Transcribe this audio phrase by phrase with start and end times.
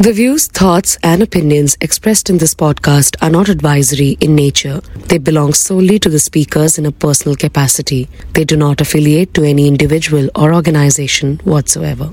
[0.00, 4.80] The views, thoughts, and opinions expressed in this podcast are not advisory in nature.
[5.08, 8.08] They belong solely to the speakers in a personal capacity.
[8.32, 12.12] They do not affiliate to any individual or organization whatsoever.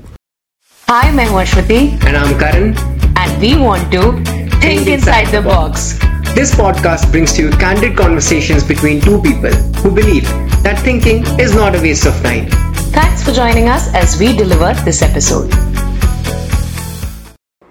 [0.88, 2.04] Hi, I'm Ashwati.
[2.04, 2.76] And I'm Karan.
[3.16, 4.20] And we want to
[4.58, 5.96] think inside the box.
[6.34, 10.24] This podcast brings to you candid conversations between two people who believe
[10.64, 12.48] that thinking is not a waste of time.
[12.90, 15.54] Thanks for joining us as we deliver this episode.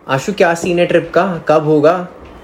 [0.07, 1.23] आशु क्या scene है trip का?
[1.47, 1.93] कब होगा?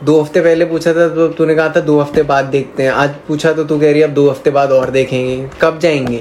[0.04, 3.10] दो हफ़्ते पहले पूछा था तो तूने कहा था दो हफ़्ते बाद देखते हैं। आज
[3.28, 6.18] पूछा तो तू कह रही है अब दो हफ़्ते बाद और देखेंगे। कब जाएँगे?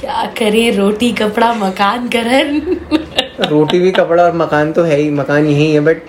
[0.00, 0.70] क्या करे?
[0.70, 2.60] रोटी कपड़ा मकान करन
[3.50, 6.02] रोटी भी कपड़ा और मकान तो है ही मकान यही है बट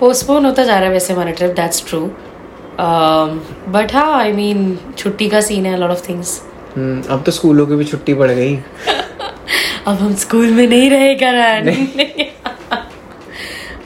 [0.00, 2.00] पोस्टपोन होता जा रहा है वैसे हमारा ट्रिप दैट्स ट्रू
[3.72, 6.38] बट हाँ आई मीन छुट्टी का सीन है लॉट ऑफ़ थिंग्स
[6.78, 8.56] अब तो स्कूलों की भी छुट्टी पड़ गई।
[9.86, 11.70] अब हम स्कूल में नहीं रहे करन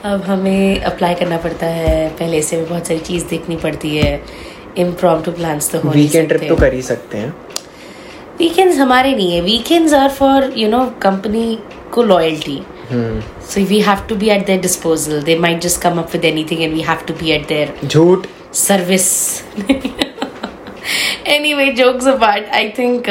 [0.05, 4.23] अब हमें अप्लाई करना पड़ता है। पहले से बहुत सारी चीज़ देखनी पड़ती है।
[4.79, 7.35] इम्प्रॉम्प्टू प्लान्स तो हो वीकेंड ट्रिप तो कर ही सकते हैं।
[8.39, 11.59] वीकेंड्स हमारे नहीं है। Weekends are for you know company
[11.93, 12.61] को loyalty
[12.93, 16.63] so we have to be at their disposal they might just come up with anything
[16.63, 18.27] and we have to be at their झूठ
[18.57, 19.09] service
[21.29, 23.11] anyway jokes apart I think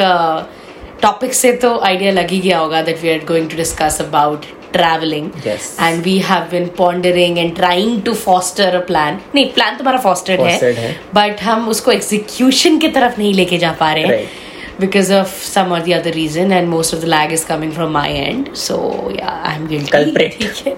[1.02, 4.46] topic से तो idea लग ही गया होगा that we are going to discuss about
[4.72, 10.00] travelling and we have been pondering and trying to foster a plan नहीं plan तुम्हारा
[10.00, 14.48] fostered है बट हम उसको एग्जीक्यूशन की तरफ़ नहीं लेके जा पा रहे हैं
[14.80, 17.90] बिकॉज़ ऑफ़ सम और the other reason and most of the lag is coming from
[17.92, 18.76] my end so
[19.22, 20.74] I am Gill ठीक है.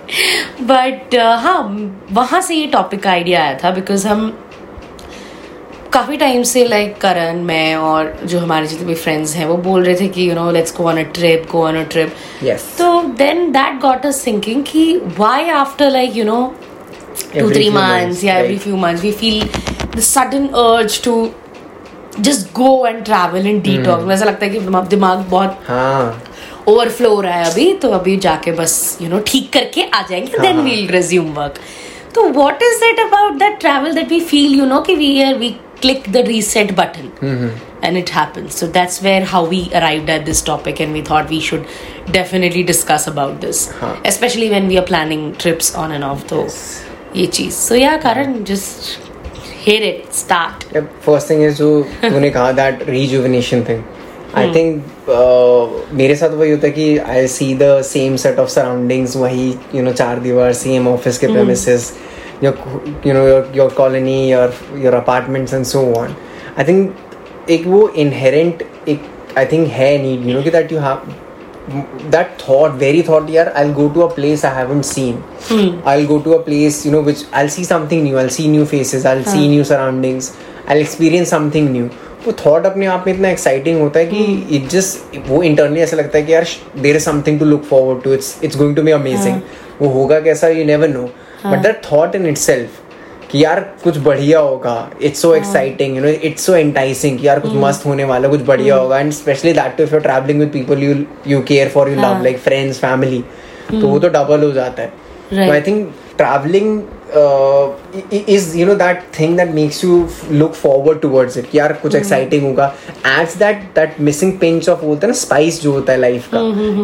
[0.63, 1.61] बट uh, हाँ
[2.13, 4.31] वहाँ से ये टॉपिक का आइडिया आया था बिकॉज़ हम
[5.93, 9.85] काफ़ी टाइम से लाइक करण मैं और जो हमारे जितने भी फ्रेंड्स हैं वो बोल
[9.85, 12.15] रहे थे कि you know let's go on a trip go on a trip
[12.79, 14.85] तो then that got us thinking कि
[15.19, 16.41] why after like you know
[17.35, 19.43] two three months या every few months we feel
[19.97, 21.15] the sudden urge to
[22.20, 26.23] just go and travel in the talk ऐसा लगता है कि दिमाग बहुत हाँ.
[26.69, 30.39] ओवरफ्लो हो रहा है अभी तो अभी जाके बस यू नो ठीक करके आ जाएँगे
[30.39, 31.59] देन वील रिज्यूम वर्क
[32.14, 35.35] तो what is it about that travel that we feel you know कि we are
[35.35, 35.55] we
[35.85, 37.85] click the reset button mm-hmm.
[37.85, 41.29] and it happens so that's where how we arrived at this topic and we thought
[41.29, 41.67] we should
[42.19, 43.95] definitely discuss about this हाँ.
[44.05, 46.45] especially when we are planning trips on and off तो
[47.17, 48.92] ये चीज़ so yeah Karan just
[49.65, 51.71] hit it start first thing is जो
[52.03, 53.83] तूने कहा that rejuvenation thing
[54.37, 59.17] I think मेरे साथ वही होता है कि I see the same set of surroundings
[59.17, 61.92] वही यू नो चार दीवार सेम ऑफ़िस के premises
[62.45, 63.27] you know
[63.57, 66.14] your colony your your apartments and so on
[66.58, 70.79] I think एक वो इनहेरेंट एक आई थिंक है नीड यू नो कि that you
[70.79, 71.03] have
[72.11, 75.23] that thought very thought yeah i'll go to a place i haven't seen
[75.85, 78.64] i'll go to a place you know which i'll see something new i'll see new
[78.67, 80.30] faces i'll see new surroundings
[80.67, 81.91] i'll experience something new
[82.27, 84.24] वो thought अपने आप में इतना exciting होता है कि
[84.57, 86.47] it just वो internally ऐसा लगता है कि यार
[86.83, 89.41] there is something to look forward to it's it's going to be amazing
[89.80, 91.03] वो होगा कैसा you never know
[91.47, 92.80] but that thought in itself
[93.30, 97.41] कि यार कुछ बढ़िया होगा it's so exciting you know it's so enticing कि यार
[97.41, 100.48] कुछ मस्त होने वाला कुछ बढ़िया होगा। And specially that too if you travelling with
[100.53, 100.95] people you
[101.27, 103.23] you care for you love like friends family
[103.70, 106.80] तो वो तो डबल हो जाता है। I think travelling
[108.30, 112.44] Is you know that thing that makes you look forward towards it यार कुछ exciting
[112.45, 112.73] होगा
[113.20, 116.42] adds that that missing pinch of होता है ना स्पाइस जो होता है लाइफ का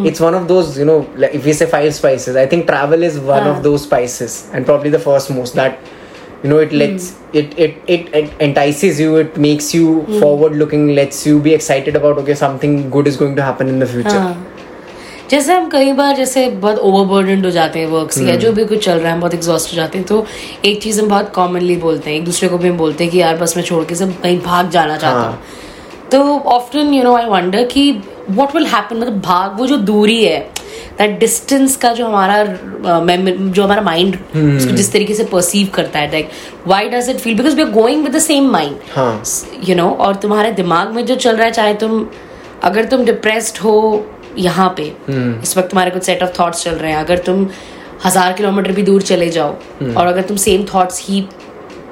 [0.08, 0.98] it's one of those you know
[1.32, 4.90] if you say five spices I think travel is one of those spices and probably
[4.90, 5.92] the first most that
[6.42, 10.88] you know it lets it, it it it entices you it makes you forward looking
[10.98, 14.18] lets you be excited about okay something good is going to happen in the future
[14.18, 14.34] हाँ.
[15.29, 18.65] जैसे हम कई बार जैसे बहुत overburden हो जाते हैं work से या जो भी
[18.65, 20.25] कुछ चल रहा है बहुत एग्जॉस्ट हो जाते हैं तो
[20.65, 23.19] एक चीज़ हम बहुत कॉमनली बोलते हैं एक दूसरे को भी हम बोलते हैं कि
[23.19, 25.37] यार बस मैं छोड़ के सब कहीं भाग जाना चाहता हूँ।
[26.11, 27.91] तो often you know I wonder कि
[28.29, 30.39] व्हाट विल हैपन मतलब भाग वो जो दूरी है
[30.97, 36.29] दैट डिस्टेंस का जो हमारा जो हमारा माइंड जिस तरीके से परसीव करता है like
[36.67, 39.23] why does it feel because we are going with the same mind हाँ।
[39.67, 42.05] यू नो और तुम्हारे दिमाग में जो चल रहा है चाहे तुम
[42.63, 43.75] अगर तुम डिप्रेस्ड हो
[44.37, 44.83] यहाँ पे।
[45.43, 47.47] इस वक्त तुम्हारे कुछ सेट ऑफ़ थॉट्स चल रहे हैं। अगर तुम
[48.05, 49.55] हज़ार किलोमीटर भी दूर चले जाओ
[49.95, 51.21] और अगर तुम सेम थॉट्स ही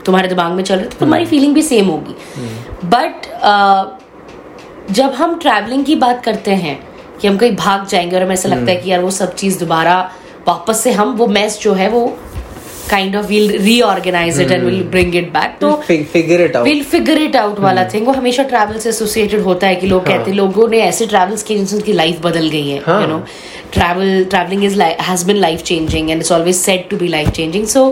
[0.05, 2.15] तुम्हारे दिमाग में चल रहे हैं तो तुम्हारी फीलिंग भी सेम होगी।
[2.85, 3.25] बट
[4.91, 6.79] जब हम ट्रैवलिंग की बात करते हैं
[7.21, 9.59] कि हम कहीं भाग जाएँगे और हमें ऐसा लगता है कि यार वो सब चीज़
[9.59, 9.99] दोबारा
[10.47, 12.05] वापस से हम वो मैस जो है वो
[12.90, 16.82] Kind of will reorganise it and will bring it back तो figure it out will
[16.90, 20.30] figure it out वाला थिंग वो हमेशा ट्रैवल से एसोसिएटेड होता है कि लोग कहते
[20.30, 23.00] हैं लोगों ने ऐसे ट्रैवल्स किए जिनसे उनकी लाइफ बदल गई है हाँ.
[23.02, 23.22] You know
[23.74, 27.28] travel traveling is like has been life changing and it's always said to be life
[27.38, 27.84] changing so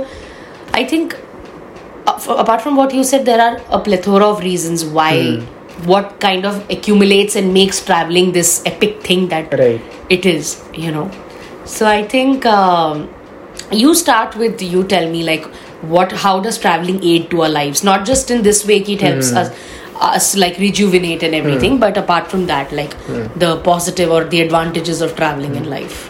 [0.81, 4.85] i think uh, f- apart from what you said there are a plethora of reasons
[4.99, 5.13] why
[5.93, 9.97] what kind of accumulates and makes traveling this epic thing that Right.
[10.19, 10.53] it is
[10.85, 11.07] you know
[11.77, 13.01] so i think um,
[13.72, 15.46] you start with you tell me like
[15.94, 19.32] what how does traveling aid to our lives not just in this way it helps
[19.32, 19.38] mm.
[19.38, 19.50] us
[20.02, 21.80] us like rejuvenate and everything mm.
[21.80, 23.40] but apart from that like mm.
[23.40, 25.70] the positive or the advantages of traveling in hmm.
[25.70, 26.10] life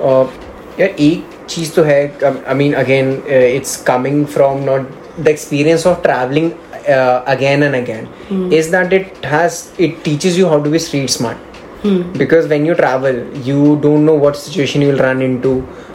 [0.00, 0.30] uh,
[0.78, 2.00] yeah ek cheez to hai
[2.30, 4.86] um, i mean again uh, it's coming from not
[5.18, 6.52] the experience of traveling
[6.88, 8.52] uh, again and again hmm.
[8.52, 11.51] is that it has it teaches you how to be street smart
[11.84, 15.54] smart because when you travel you don't know what situation you'll run into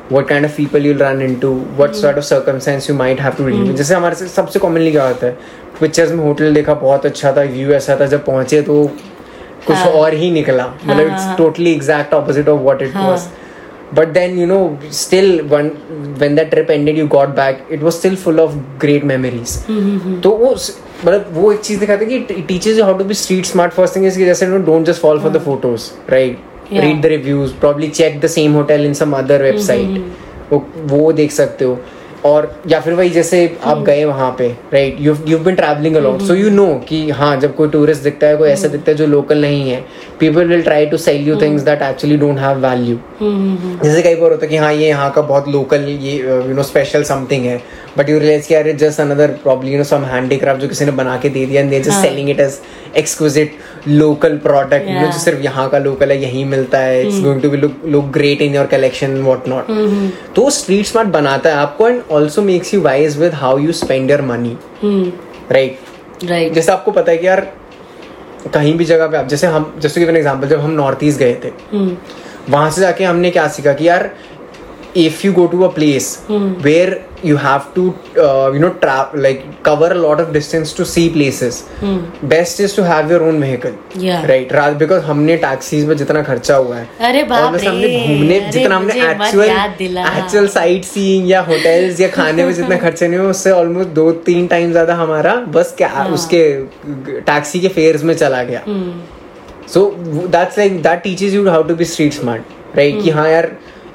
[0.09, 2.01] what kind of people you'll run into what hmm.
[2.01, 5.07] sort of circumstance you might have to deal with जैसे हमारे से सबसे commonly क्या
[5.07, 8.83] होता है pictures में hotel देखा बहुत अच्छा था व्यू ऐसा था जब पहुँचे तो
[9.67, 13.27] कुछ और ही निकला मतलब it's totally exact opposite of what it was
[13.93, 15.69] but then you know still when
[16.21, 19.53] when that trip ended you got back it was still full of great memories
[20.23, 20.55] तो वो
[21.05, 24.05] मतलब वो एक चीज़ दिखाते हैं कि teachers how to be street smart first thing
[24.05, 26.39] is कि जैसे don't just fall for the photos right.
[26.73, 30.01] Read the reviews probably check the same hotel in some other website
[30.51, 31.79] वो वो देख सकते हो।
[32.25, 36.21] और या फिर वही जैसे आप गए वहाँ पे right you you been travelling along
[36.27, 39.07] so you know कि हाँ जब कोई टूरिस्ट दिखता है कोई ऐसा दिखता है जो
[39.07, 39.83] लोकल नहीं है
[40.19, 42.97] people will try to sell you things that actually don't have value
[43.83, 46.63] जैसे कई बार होता है कि हाँ ये यहाँ का बहुत लोकल ये यू नो
[46.63, 47.61] स्पेशल समथिंग है
[47.97, 50.91] बट यू रियलाइज़ कि यार just another problem you know some handicraft जो किसी ने
[50.93, 52.59] बना के दे दिया and they just selling it as
[52.97, 57.19] exquisite local product you know जो सिर्फ़ यहाँ का लोकल है यहीं मिलता है it's
[57.21, 57.57] going to be
[57.91, 59.71] look great in your collection what not
[60.35, 64.11] तो स्ट्रीट स्मार्ट बनाता है आपको and also makes you wise with how you spend
[64.11, 64.57] your money
[65.51, 66.53] right right.
[66.53, 67.47] जैसे आपको पता है कि यार
[68.53, 71.33] कहीं भी जगह पे आप जैसे हम जैसे कि एग्जांपल जब हम नॉर्थ ईस्ट गए
[71.43, 71.51] थे
[72.49, 74.09] वहाँ से जाके हमने क्या सीखा कि यार
[74.97, 77.83] if you go to a place where you have to
[78.17, 78.69] you know
[79.17, 83.39] like cover a lot of distance to see places best is to have your own
[83.39, 84.25] vehicle Yeah.
[84.27, 88.39] Right रात बिकॉज़ हमने taxis में जितना खर्चा हुआ है अरे बाप और हमने घूमने
[88.51, 92.53] जितना हमने मुझे मत एक्चुअल याद दिला। एक्चुअल साइट सीइंग या होटल्स या खाने में
[92.53, 96.43] जितना खर्चा नहीं हुआ उससे ऑलमोस्ट दो तीन टाइम ज़्यादा हमारा बस क्या हाँ। उसके
[97.21, 98.61] टैक्सी के फेयर्स में चला गया।
[99.73, 99.85] So
[100.27, 103.51] that's like that teaches you how to be street smart right कि हाँ यार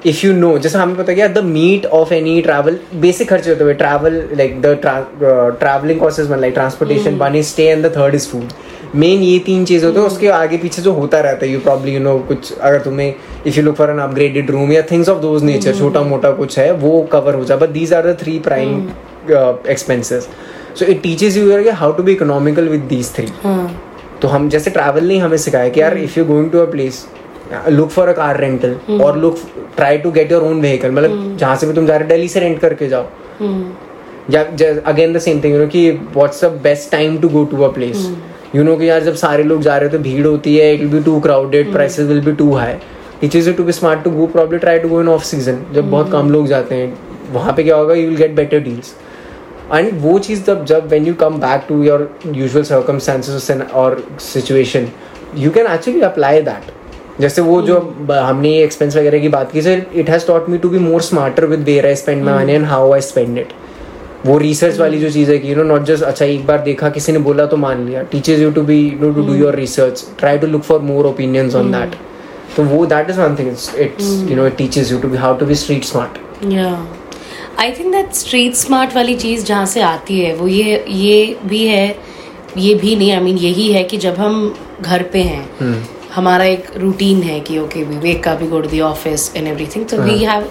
[0.06, 3.64] इफ़ यू नो जैसे हमें पता है the meat of any travel basic खर्चे होते
[3.64, 4.78] हुए travel like the
[5.60, 8.52] travelling costs one like transportation one is stay and the third is food
[8.94, 11.94] main ये तीन चीज़ होते हैं उसके आगे पीछे जो होता रहता है यू प्रॉब्ली
[11.94, 13.14] यू नो कुछ अगर तुम्हें
[13.46, 16.58] if you look for an upgraded room या थिंग्स ऑफ़ दोज नेचर छोटा मोटा कुछ
[16.58, 18.76] है वो कवर हो जाए but these are the three prime
[19.70, 20.28] expenses
[20.78, 23.26] so it teaches you how to be economical with these three
[24.22, 27.06] तो हम जैसे ट्रैवल ने हमें सिखाया कि यार if you going to a place
[27.70, 29.38] look for a car rental और look
[29.76, 32.28] try to get your own vehicle मतलब जहाँ से भी तुम जा रहे हो दिल्ली
[32.28, 33.06] से रेंट करके जाओ
[34.31, 34.43] या
[34.87, 37.69] again the same thing you know कि what's the best time to go to a
[37.75, 38.10] place
[38.54, 40.81] you know कि यार जब सारे लोग जा रहे हो तो भीड़ होती है it
[40.81, 42.75] will be too crowded prices will be too high
[43.20, 45.90] teaches you to be smart to go probably try to go in off season जब
[45.90, 46.93] बहुत कम लोग जाते हैं
[47.32, 48.94] वहाँ पे क्या होगा you will get better deals
[49.75, 54.88] and वो चीज़ जब जब when you come back to your usual circumstances और situation
[55.37, 56.70] you can actually apply that
[57.20, 57.78] जैसे वो जो
[58.10, 61.44] हमने एक्सपेंस वगैरह की बात की sir it has taught me to be more smarter
[61.46, 63.52] with where I spend my money and how I spend it
[64.26, 66.88] वो रिसर्च वाली जो चीज़ है कि यू नो नॉट जस्ट अच्छा एक बार देखा
[66.88, 70.04] किसी ने बोला तो मान लिया। Teaches you to be know to do your research
[70.19, 71.94] try to look for more opinions on that
[72.56, 75.38] तो वो that is one thing it's you know it teaches you to be how
[75.38, 76.19] to be street smart
[76.52, 76.86] या
[77.58, 81.66] I think that street smart वाली चीज़ जहाँ से आती है वो ये ये भी
[81.66, 81.96] है
[82.56, 85.48] ये भी नहीं आई मीन यही है कि जब हम घर पे हैं
[86.14, 89.46] हमारा एक रूटीन है कि okay we wake up we go to the office and
[89.48, 90.50] everything तो वी हैव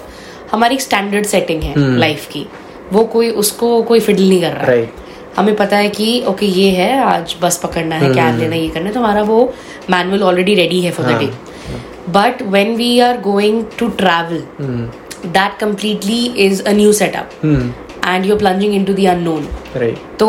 [0.52, 2.46] हमारी एक स्टैंडर्ड सेटिंग है लाइफ की।
[2.92, 5.00] वो कोई उसको कोई फिडल नहीं कर रहा। राइट
[5.36, 8.68] हमें पता है कि ओके ये है आज बस पकड़ना है कैब लेना है ये
[8.68, 9.52] करना है। तो हमारा वो
[9.90, 11.30] मैनुअल ऑलरेडी रेडी है for the day
[12.12, 14.42] but when we are going to travel
[15.28, 19.48] that completely is a new setup and you are plunging in to the unknown
[20.18, 20.28] तो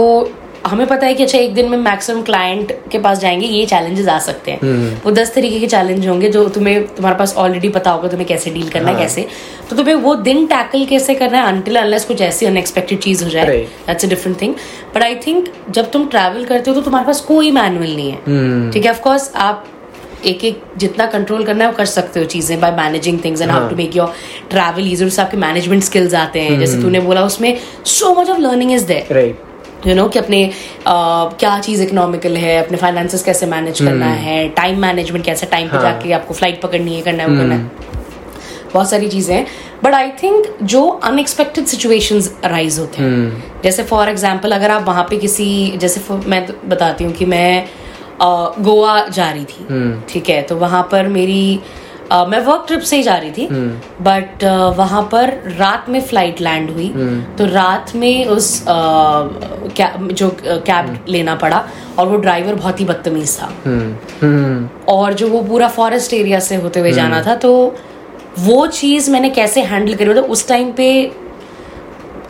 [0.65, 4.07] हमें पता है कि अच्छा एक दिन में मैक्सिमम क्लाइंट के पास जाएँगे ये चैलेंजेस
[4.07, 7.91] आ सकते हैं। वो दस तरीके के चैलेंज होंगे जो तुम्हें तुम्हारे पास ऑलरेडी पता
[7.91, 9.25] होगा तुम्हें कैसे डील करना है कैसे।
[9.69, 13.29] तो तुम्हें वो दिन टैकल कैसे करना है अनटिल अनलेस कुछ ऐसी अनएक्सपेक्टेड चीज़ हो
[13.29, 14.55] जाए। That's a different thing
[14.95, 18.71] but I think जब तुम ट्रैवल करते हो तो तुम्हारे पास कोई मैनुअल नहीं है।
[18.71, 18.91] ठीक है?
[18.91, 19.65] ऑफकोर्स आप
[20.25, 23.51] एक एक जितना कंट्रोल करना है वो कर सकते हो चीज़ें by managing things and
[23.51, 24.13] how to make your
[24.49, 28.71] travel उससे आपके मैनेजमेंट स्किल्स आते हैं। जैसे तूने बोला उसमें so much of learning
[28.73, 29.35] is there
[29.87, 34.47] you know कि अपने uh, क्या चीज़ इकोनॉमिकल है अपने फाइनेंसेस कैसे मैनेज करना है
[34.57, 37.55] टाइम मैनेजमेंट कैसे टाइम पे हाँ। जाके आपको फ़्लाइट पकड़नी है करना है वो करना
[37.55, 37.91] है।
[38.73, 39.45] बहुत सारी चीज़ें हैं।
[39.83, 45.03] बट आई थिंक जो अनएक्सपेक्टेड सिचुएशंस अराइज होते हैं। जैसे फॉर एग्जांपल अगर आप वहाँ
[45.09, 45.45] पे किसी
[45.77, 47.65] जैसे मैं तो बताती हूँ कि मैं
[48.21, 51.59] गोवा जा रही थी। ठीक है तो वहाँ पर मेरी
[52.11, 53.47] अ, मैं वर्क ट्रिप से ही जा रही थी
[54.01, 55.29] बट uh, वहाँ पर
[55.59, 56.87] रात में फ़्लाइट लैंड हुई।
[57.37, 58.73] तो रात में उस अ,
[59.75, 61.63] क्या जो कैब लेना पड़ा
[61.99, 66.55] और वो ड्राइवर बहुत ही बदतमीज था। हम्म। और जो वो पूरा फॉरेस्ट एरिया से
[66.55, 67.53] होते हुए जाना था तो
[68.39, 70.09] वो चीज़ मैंने कैसे हैंडल करी?
[70.09, 70.89] मतलब उस टाइम पे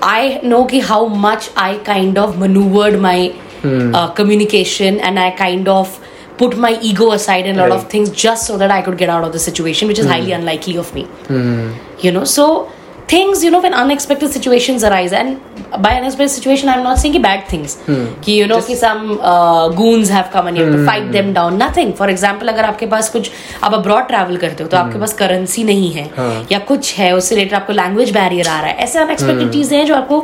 [0.03, 3.31] आई नो कि how much I kind of manoeuvred my
[3.65, 5.99] communication and I kind of
[6.37, 9.09] put my ego aside and a lot of things just so that I could get
[9.09, 10.11] out of the situation, which is mm.
[10.11, 11.07] highly unlikely of me.
[11.27, 11.75] Mm.
[12.01, 12.71] You know, so
[13.07, 15.39] things, you know, when unexpected situations arise, and
[15.83, 17.75] by unexpected situation, I'm not saying bad things.
[17.87, 21.11] कि you know Just, कि some uh, goons have come and you have to fight
[21.11, 21.57] them down.
[21.57, 21.93] Nothing.
[21.93, 23.29] For example, अगर आपके पास कुछ
[23.63, 26.47] आप abroad travel करते हो तो आपके पास करेंसी नहीं है हाँ.
[26.51, 29.85] या कुछ है उससे रिलेटेड आपको लैंग्वेज बैरियर आ रहा है ऐसे अनएक्सपेक्टेड चीज़ें हैं
[29.85, 30.19] जो आपको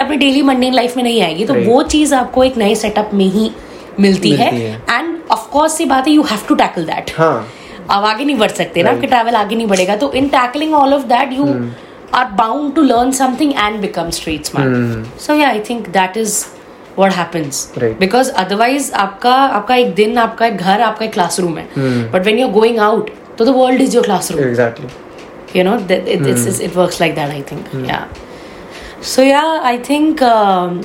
[0.00, 1.68] अपनी डेली मंडेन लाइफ में नहीं आएगी तो Right.
[1.68, 3.50] वो चीज़ आपको एक नए सेटअप में ही
[4.00, 4.50] मिलती है।
[4.90, 7.46] एंड ऑफ़ कोर्स सी बात है you have to tackle that हाँ।
[7.90, 10.94] अब आगे नहीं बढ़ सकते ना आपके ट्रैवल आगे नहीं बढ़ेगा। तो in tackling all
[10.94, 11.46] of that you
[12.14, 16.44] are bound to learn something and become street smart so या I think that is
[16.98, 17.92] what happens Right.
[18.00, 21.66] because otherwise आपका आपका एक दिन आपका एक घर आपका एक क्लासरूम है।
[22.12, 24.88] But when you're going out तो the world is your classroom exactly
[25.58, 28.02] you know that it, it's, it's, it works like that i think yeah
[29.12, 30.76] so yeah i think um,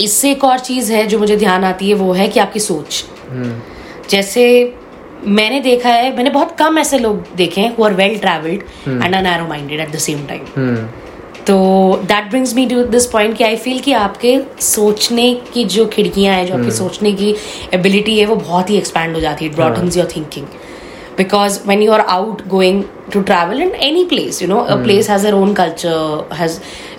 [0.00, 3.04] इससे एक और चीज़ है जो मुझे ध्यान आती है वो है कि आपकी सोच।
[4.10, 4.74] जैसे
[5.26, 9.14] मैंने देखा है मैंने बहुत कम ऐसे लोग देखे हैं who are well travelled and
[9.14, 10.76] are narrow minded at the same time
[11.46, 11.56] तो
[12.04, 16.34] that brings me to this point कि आई फील कि आपके सोचने की जो खिड़कियाँ
[16.34, 17.34] हैं जो आपकी सोचने की
[17.74, 20.46] एबिलिटी है वो बहुत ही एक्सपैंड हो जाती है broadens your thinking
[21.20, 22.76] because when you are out going
[23.10, 26.54] to travel in any place you know a place has their own culture has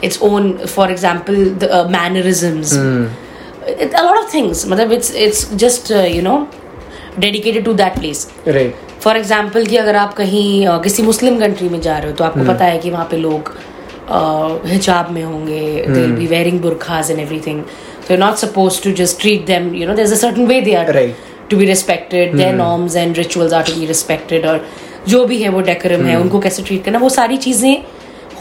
[0.08, 3.04] its own for example the uh, mannerisms mm.
[3.74, 6.38] it, a lot of things matlab it's it's just uh, you know
[7.26, 11.70] dedicated to that place right for example कि अगर आप कहीं अ, किसी Muslim country
[11.70, 13.54] में जा रहे हो तो आपको पता है कि वहाँ पे लोग
[14.68, 17.64] हिजाब में होंगे they be wearing burqas and everything
[18.06, 20.76] so you're not supposed to just treat them you know there's a certain way they
[20.84, 21.20] are Right.
[21.52, 24.66] to be respected their norms and rituals are to be respected और
[25.14, 27.84] जो भी है वो decorum है उनको कैसे treat करना वो सारी चीज़ें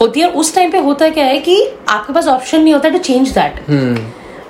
[0.01, 1.55] होती है। और उस टाइम पे होता क्या है कि
[1.89, 3.59] आपके पास ऑप्शन नहीं होता टू चेंज दैट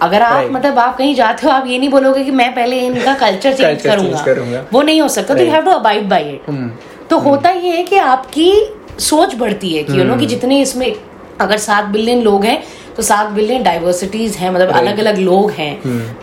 [0.02, 0.54] अगर आप Right.
[0.54, 3.82] मतलब आप कहीं जाते हो आप ये नहीं बोलोगे कि मैं पहले इनका कल्चर चेंज
[3.86, 6.72] करूँगा। करूँगा। वो नहीं हो सकता। तो you have to abide by it
[7.10, 8.52] तो होता ये है कि आपकी
[9.00, 10.94] सोच बढ़ती है कि यू नो कि जितने इसमें
[11.42, 12.62] अगर सात बिलियन लोग हैं
[12.98, 15.74] तो सात बिलियन डाइवर्सिटीज हैं मतलब अलग अलग लोग हैं।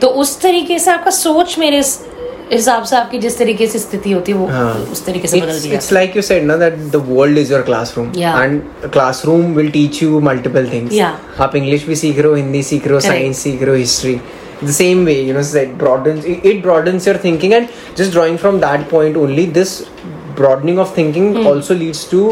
[0.00, 1.82] तो उस तरीके से आपका सोच मेरे
[2.52, 4.73] हिसाब से आपकी जिस तरीके से स्थिति होती है वो हाँ.
[4.93, 8.40] उस तरीके से बदल दिया said na that the world is your classroom Yeah.
[8.43, 11.19] and a classroom will teach you multiple things Yeah.
[11.47, 13.00] आप इंग्लिश भी सीख रहे हो हिंदी सीख रहे हो.
[13.09, 14.19] साइंस सीख रहे हो history
[14.69, 17.69] the same way you know so it broadens it, it broadens your thinking and
[18.00, 19.75] just drawing from that point only this
[20.40, 21.47] broadening of thinking Hmm.
[21.50, 22.23] also leads to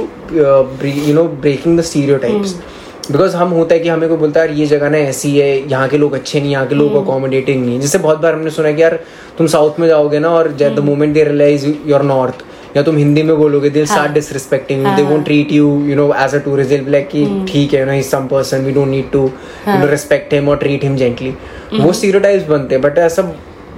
[0.46, 2.72] uh, bre- you know breaking the stereotypes Hmm.
[3.12, 5.48] Because हम होता है कि हमें कोई बोलता है यार ये जगह ना ऐसी है
[5.70, 6.94] यहाँ के लोग अच्छे नहीं यहाँ के लोग.
[6.96, 8.98] अकोमोडेटिंग नहीं। जैसे बहुत बार हमने सुना है कि यार
[9.38, 12.44] तुम साउथ में जाओगे ना और the moment they realise your north
[12.76, 16.34] या तुम हिंदी में बोलोगे they start disrespecting they won't treat you you know as
[16.34, 19.10] a tourist they like कि ठीक है you know he some person we don't need
[19.10, 19.22] to
[19.68, 21.34] you know respect him और treat him gently
[21.74, 23.22] वो stereotypes बनते हैं but ऐसा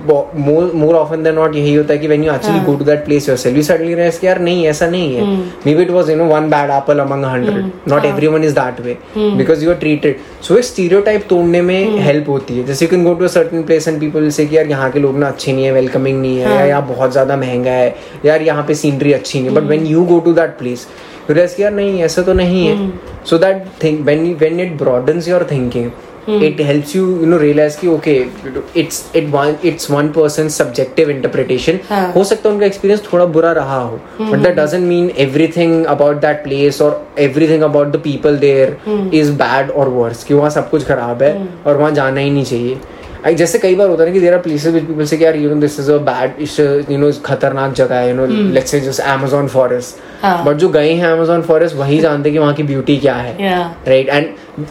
[0.09, 3.29] more often than not यही होता है कि when you actually go to that place
[3.29, 5.27] yourself you suddenly realise कि यार नहीं ऐसा नहीं है।
[5.75, 8.97] Maybe it was you know one bad apple among 100 not everyone is that way
[9.17, 13.05] because you are treated so एक स्टीरियोटाइप तोड़ने में help होती है। जैसे you can
[13.05, 15.29] go to a certain place and people will say कि यार यहाँ के लोग ना
[15.29, 18.75] अच्छे नहीं है वेलकमिंग नहीं है या यहाँ बहुत ज़्यादा महँगा है यार यहाँ पे
[18.75, 20.87] सीनरी अच्छी नहीं है। But when you go to that place
[21.29, 22.77] you realize कि यार नहीं ऐसा तो नहीं है।
[23.27, 25.91] So that think you, when it broadens your thinking
[26.29, 28.15] it helps you you know realise कि okay
[28.77, 31.79] it's it one it's one person subjective interpretation
[32.17, 32.25] हो.
[32.25, 36.43] सकता है उनका एक्सपीरियंस थोड़ा बुरा रहा हो but that doesn't mean everything about that
[36.45, 38.77] place और everything about the people there
[39.15, 41.67] is bad और वर्स कि वहाँ सब कुछ खराब है hmm.
[41.67, 42.79] और वहाँ जाना ही नहीं चाहिए।
[43.35, 45.49] जैसे कई बार होता है कि there are places with people say कि यार you
[45.51, 46.35] know this is a bad
[46.91, 50.55] you know खतरनाक जगह है you know let's say just Amazon forest but हाँ.
[50.55, 53.37] जो गए हैं Amazon फॉरेस्ट वही जानते हैं कि वहाँ की ब्यूटी क्या है।
[53.89, 54.27] राइट एंड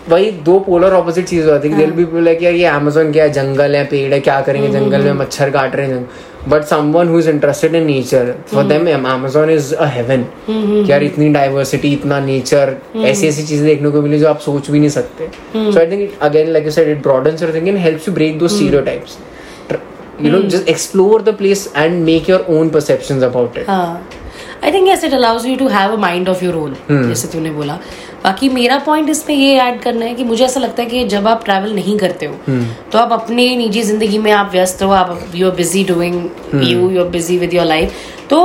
[0.10, 3.32] वही दो पोलर ऑपोजिट चीज़ होती है दिल भी बोला कि ये अमेजोन क्या है?
[3.34, 5.14] जंगल है पेड़ है क्या करेंगे जंगल में?
[5.14, 6.10] मच्छर काट रहे हैं
[6.50, 10.26] but someone who is interested in nature for them Amazon is a heaven
[10.90, 14.80] यार इतनी डाइवर्सिटी इतना नेचर ऐसी ऐसी चीज़ें देखने को मिली जो आप सोच भी
[14.80, 18.14] नहीं सकते। So I think again like you said it broadens your thinking helps you
[18.14, 19.18] break the stereotypes
[20.22, 23.68] know just explore the place and make your own perceptions about it.
[23.68, 24.07] हाँ।
[24.64, 27.52] I think yes it allows you to have a mind of your own जैसे तूने
[27.52, 27.80] बोला।
[28.24, 31.28] बाकी मेरा point इसमें ये add करना है कि मुझे ऐसा लगता है कि जब
[31.28, 32.56] आप ट्रैवल नहीं करते हो
[32.92, 36.24] तो आप अपने निजी ज़िंदगी में आप व्यस्त हो आप you are busy doing
[36.64, 37.94] you you are busy with your life
[38.30, 38.40] तो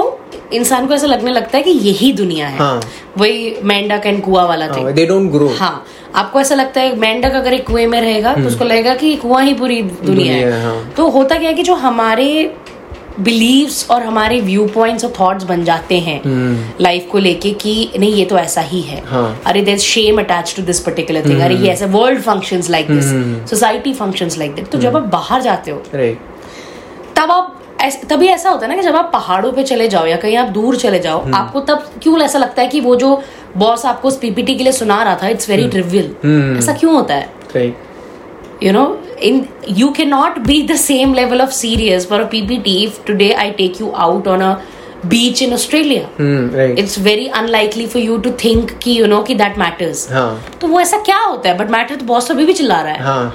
[0.53, 2.81] इंसान को ऐसा लगने लगता है कि यही दुनिया है। हाँ।
[3.19, 7.35] वही मेंढक एंड कुआ वाला थिंग दे डोंट ग्रो हाँ आपको ऐसा लगता है मेंढक
[7.35, 10.53] अगर एक कुएँ में रहेगा तो उसको लगेगा कि कुआ ही पूरी दुनिया दुनिया है,
[10.53, 12.27] है हाँ। तो होता क्या है कि जो हमारे
[13.21, 16.21] बिलीव्स और हमारे व्यू पॉइंट्स और थॉट्स बन जाते हैं
[16.81, 20.55] लाइफ को लेके कि नहीं ये तो ऐसा ही है। हाँ। अरे there shame attach
[20.57, 23.11] to this particular thing अरे ये ऐसा world functions like this
[23.51, 25.83] society functions like this तो जब आप बाहर जाते हो
[27.17, 27.59] तब आप
[28.11, 30.49] तभी ऐसा होता है ना कि जब आप पहाड़ों पे चले जाओ या कहीं आप
[30.49, 33.23] दूर चले जाओ आपको तब क्यों ऐसा लगता है कि वो जो
[33.57, 37.15] बॉस आपको उस पीपीटी के लिए सुना रहा था इट्स वेरी ट्रिवियल ऐसा क्यों होता
[37.15, 37.29] है?
[37.57, 37.77] Right
[38.65, 38.87] you know
[39.29, 39.41] in
[39.81, 43.81] you cannot be the same level of serious for a ppt if today i take
[43.83, 44.53] you out on a
[45.13, 46.07] beach in australia
[46.57, 50.31] right it's very unlikely for you to think कि you know कि that matters हाँ
[50.61, 52.93] तो वो ऐसा क्या होता है but matter तो बॉस तो अभी भी चिल्ला रहा
[52.93, 53.35] है हाँ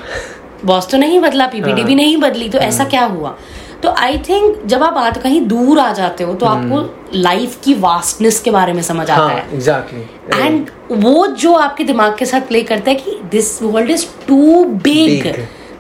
[0.65, 3.35] बॉस तो नहीं बदला पीपीटी भी नहीं बदली तो ऐसा क्या हुआ
[3.83, 6.55] तो आई थिंक जब आप आते कहीं दूर आ जाते हो तो hmm.
[6.55, 10.45] आपको लाइफ की वास्टनेस के बारे में समझ आता हाँ है। Exactly exactly.
[10.45, 10.69] एंड
[11.03, 15.31] वो जो आपके दिमाग के साथ प्ले करता है कि this world is too big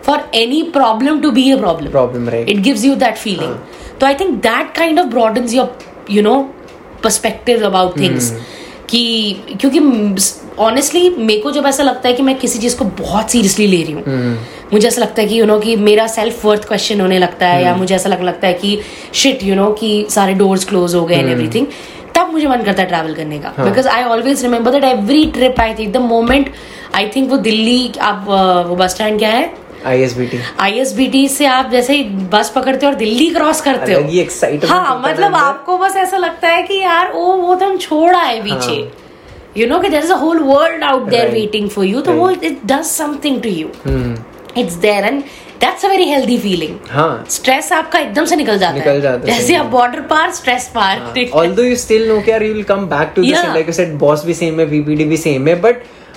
[0.03, 2.49] for any problem to be a problem right.
[2.49, 3.55] It gives you that feeling
[3.99, 5.77] तो I think that kind of broadens your
[6.11, 6.39] you know
[7.03, 8.31] perspective about things
[8.89, 9.79] कि क्योंकि
[10.59, 13.81] honestly मेरे को जब ऐसा लगता है कि मैं किसी चीज़ को बहुत सीरियसली ले
[13.83, 14.37] रही हूँ
[14.73, 17.63] मुझे ऐसा लगता है कि यू नो कि मेरा सेल्फ वर्थ क्वेश्चन होने लगता है
[17.63, 18.79] या मुझे ऐसा लगने लगता है कि
[19.13, 21.67] शिट यू नो कि सारे डोर्स क्लोज हो गए एंड एवरीथिंग
[22.15, 25.59] तब मुझे मन करता है ट्रैवल करने का। Because I always remember that every trip
[25.59, 26.51] I think the moment
[26.95, 28.25] I think वो दिल्ली आप
[28.69, 29.53] वो बस स्टैंड क्या है?
[29.85, 34.69] आईएसबीटी आईएसबीटी से आप जैसे ही बस पकड़ते हो और दिल्ली क्रॉस करते ही। excitement
[34.69, 38.41] हाँ मतलब आपको बस ऐसा लगता है कि यार ओ वो तो हम छोड़ा है।
[38.43, 38.91] पीछे।
[39.57, 41.31] यू नो कि there is a whole world out there.
[41.31, 43.69] Waiting for you तो वो it does something to you
[44.57, 45.21] it's there and
[45.61, 49.31] that's a very healthy feeling हाँ। स्ट्रेस आपका एकदम से निकल जाता निकल है जाता
[49.31, 50.99] है, जैसे आप बॉर्डर पार स्ट्रेस पार
[51.33, 53.45] although you still know कि यार you will come back to this Yeah.
[53.45, 55.75] and like you said boss भी same है VPD भी same है but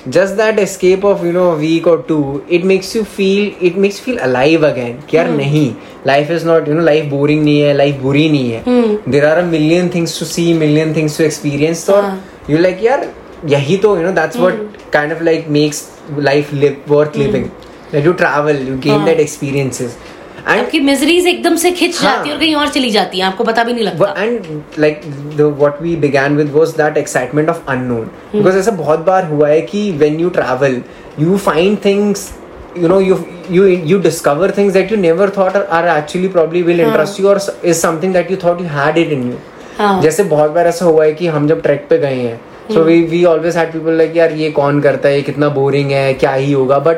[0.09, 3.75] just that escape of you know a week or two it makes you feel it
[3.75, 5.75] makes you feel alive again कि यार नहीं
[6.07, 9.39] life is not you know life boring नहीं है life बुरी नहीं है there are
[9.39, 12.01] a million things to see million things to experience तो
[12.49, 13.13] you like यार
[13.45, 14.53] यही तो you know that's what
[14.91, 15.81] kind of like makes
[16.17, 17.49] life live worth living
[17.91, 20.15] that you travel you gain that experiences and
[20.48, 23.44] आपकी miseries एकदम से खिंच हाँ, जाती है और कहीं और चली जाती है आपको
[23.44, 25.00] पता भी नहीं लगता। And like
[25.40, 29.60] what we began with was that excitement of unknown because ऐसा बहुत बार हुआ है
[29.60, 30.80] कि when you travel
[31.20, 32.30] you find things
[32.78, 33.18] you know you
[33.50, 37.40] you you discover things that you never thought are actually probably will interest you और
[37.64, 41.04] is something that you thought you had it in you जैसे बहुत बार ऐसा हुआ
[41.04, 42.40] है कि हम जब track पे गए हैं
[42.74, 45.14] so we we always had people like यार ये कौन करता है?
[45.14, 46.14] ये कितना बोरिंग है?
[46.14, 46.78] क्या ही होगा?
[46.78, 46.96] But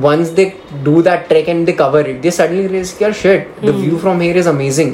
[0.00, 0.44] once they
[0.84, 3.98] do that trek and they cover it they suddenly realize कि यार shit the view
[3.98, 4.92] from here is amazing.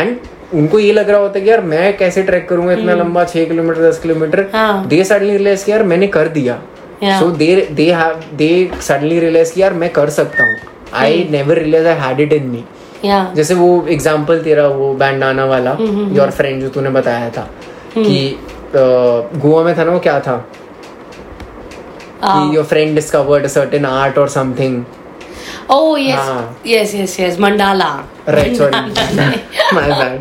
[0.00, 3.24] And उनको ये लग रहा होता है कि यार मैं कैसे ट्रैक करूँगा इतना लंबा
[3.24, 4.42] छह किलोमीटर दस किलोमीटर.
[4.88, 6.60] दे सडनली रियलाइज़ कि यार मैंने कर दिया.
[7.20, 10.56] So they they have they suddenly realise कि यार मैं कर सकता हूँ.
[10.92, 12.64] I never realise I had it in me
[13.34, 15.76] जैसे वो एग्ज़ाम्पल तेरा वो बैंडाना वाला
[16.16, 17.48] योर फ्रेंड जो तूने बताया था
[17.96, 18.36] कि
[18.74, 20.34] गोवा में था ना वो क्या था?
[22.24, 24.82] कि your friend discovered certain art और समथिंग
[25.72, 26.60] Oh yes, हाँ.
[26.66, 27.36] yes, yes, yes.
[27.42, 27.90] Mandala.
[28.28, 28.76] Right sorry
[29.74, 30.20] my bad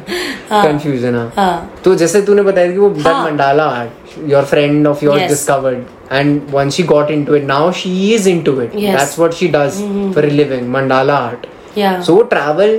[0.51, 1.79] confusion हाँ हाँ.
[1.83, 3.23] तो जैसे तूने बताया कि वो हाँ.
[3.23, 5.27] Mandala art your friend of your Yes.
[5.29, 8.79] Discovered and one she got into it now she is into it Yes.
[8.79, 8.97] Mm-hmm.
[8.97, 9.81] That's what she does
[10.15, 11.45] for a living mandala art
[11.77, 11.99] Yeah.
[12.05, 12.71] So travel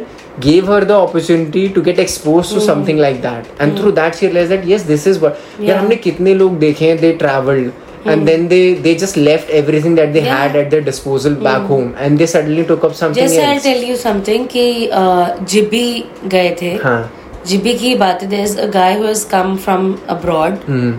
[0.45, 3.77] gave her the opportunity to get exposed to something like that, and mm.
[3.79, 5.37] through that she realized that yes, this is what.
[5.37, 5.69] यार Mm-hmm.
[5.69, 5.79] Yeah.
[5.81, 7.71] हमने कितने लोग देखे हैं they traveled
[8.05, 8.27] and hmm.
[8.27, 10.37] then they they just left everything that they yeah.
[10.37, 11.43] had at their disposal hmm.
[11.43, 11.95] back home.
[11.97, 13.49] And they suddenly took up something just else.
[13.49, 17.09] I'll tell you something ki uh, jibbi gaye the हाँ.
[17.45, 20.63] Ki baat there's a guy who has come from abroad.
[20.65, 20.99] Hmm.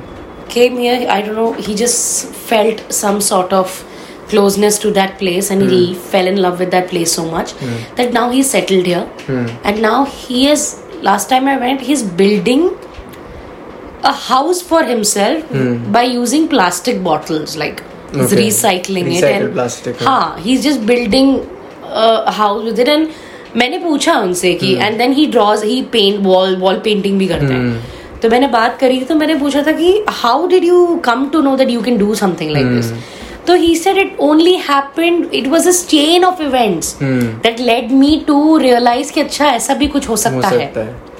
[0.49, 3.83] Came here I don't know he just felt some sort of
[4.27, 7.53] closeness to that place and he fell in love with that place so much
[7.95, 9.09] that now he's settled here.
[9.63, 12.69] And now he is last time I went he's building
[14.03, 15.73] a house for himself hmm.
[15.95, 17.83] by using plastic bottles like
[18.13, 18.37] he's Okay.
[18.37, 20.39] recycling it and plastic, हाँ.
[20.45, 21.29] he's just building
[22.05, 23.07] a house with it and
[23.57, 27.53] मैंने पूछा उनसे कि and then he draws he paint wall wall painting भी करते
[27.53, 31.25] हैं। तो मैंने बात करी थी तो मैंने पूछा था कि how did you come
[31.29, 32.91] to know that you can do something like this
[33.47, 38.23] तो he said it only happened it was a chain of events that led me
[38.27, 41.10] to realise कि अच्छा ऐसा भी कुछ हो सकता, हो सकता है। है।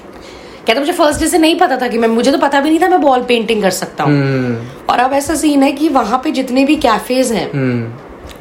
[0.66, 2.80] कहता मुझे फ़र्स्ट डे से नहीं पता था कि मैं मुझे तो पता भी नहीं
[2.80, 4.56] था मैं बॉल पेंटिंग कर सकता हूँ। हम्म,
[4.90, 7.92] और अब ऐसा सीन है कि वहाँ पे जितने भी कैफेज हैं हम्म,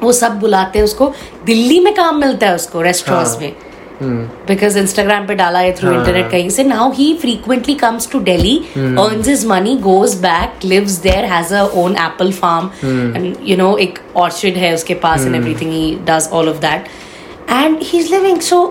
[0.01, 1.11] वो सब बुलाते हैं उसको।
[1.45, 3.55] दिल्ली में काम मिलता है उसको रेस्टोरेंट्स हाँ। में।
[4.01, 8.09] हम्म, बिकॉज़ इंस्टाग्राम पे डाला है थ्रू हाँ। इंटरनेट कहीं से। Now he frequently comes
[8.11, 9.01] to Delhi hmm.
[9.01, 13.15] Earns his money goes back lives there has a own apple farm hmm.
[13.15, 16.87] And you know एक ऑर्चिड है उसके पास and everything he does all of that
[17.49, 18.63] and he is living so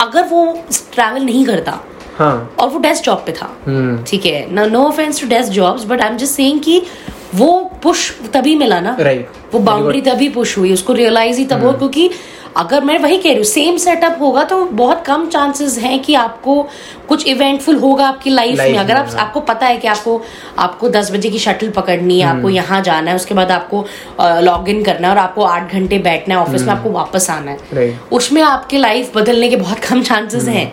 [0.00, 0.46] अगर वो
[0.94, 1.78] travel नहीं करता
[2.18, 5.52] हाँ। और वो डेस्क जॉब पे था। हम्म, ठीक है। ना no offence to desk
[5.52, 6.82] jobs but I am just saying कि
[7.34, 9.52] वो पुश तभी मिला ना। Right.
[9.54, 12.10] वो बाउंड्री तभी पुश हुई उसको रियलाइज़ ही तब हम्म। हुआ क्योंकि
[12.56, 16.14] अगर मैं वही कह रही हूँ सेम सेटअप होगा तो बहुत कम चांसेस हैं कि
[16.14, 16.54] आपको
[17.08, 20.20] कुछ इवेंटफुल होगा आपकी लाइफ में। अगर आप हाँ। आपको पता है कि आपको
[20.58, 23.84] आपको दस बजे की शटल पकड़नी है हम्म। आपको यहाँ जाना है उसके बाद आपको
[24.20, 27.50] लॉग इन करना है और आपको आठ घंटे बैठना है ऑफ़िस में आपको वापस आना
[27.50, 30.72] है। हम्म। उसमें आपकी लाइफ बदलने के बहुत कम चांसेस हैं।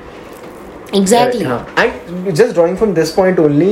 [0.95, 1.45] Exactly
[1.79, 3.71] and just drawing from this point only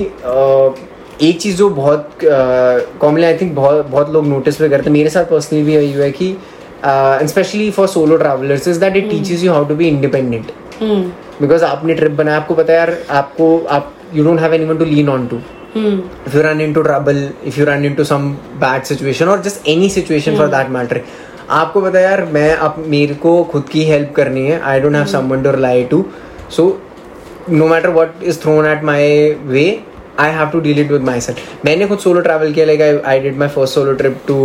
[1.28, 5.10] एक चीज़ जो बहुत कॉमनली आई थिंक बहुत बहुत लोग नोटिस भी करते हैं मेरे
[5.10, 6.36] साथ पर्सनली भी यही हुआ है कि
[7.32, 10.52] specially for solo travellers is that it teaches you how to be independent
[11.42, 14.86] because आपने ट्रिप बनाया आपको पता है यार आपको आप you don't have anyone to
[14.86, 15.40] lean on to
[15.72, 18.24] if you run into trouble if you run into some
[18.60, 21.02] bad situation or just any situation for that matter.
[21.50, 25.06] आपको पता यार मैं अब मेरे को खुद की हेल्प करनी है I don't have
[25.12, 26.04] someone to rely to
[26.52, 26.66] so
[27.52, 29.80] no matter what is thrown at my way
[30.20, 33.38] I have to deal it with myself मैंने खुद सोलो ट्रैवल किया like I did
[33.38, 34.36] my first solo trip to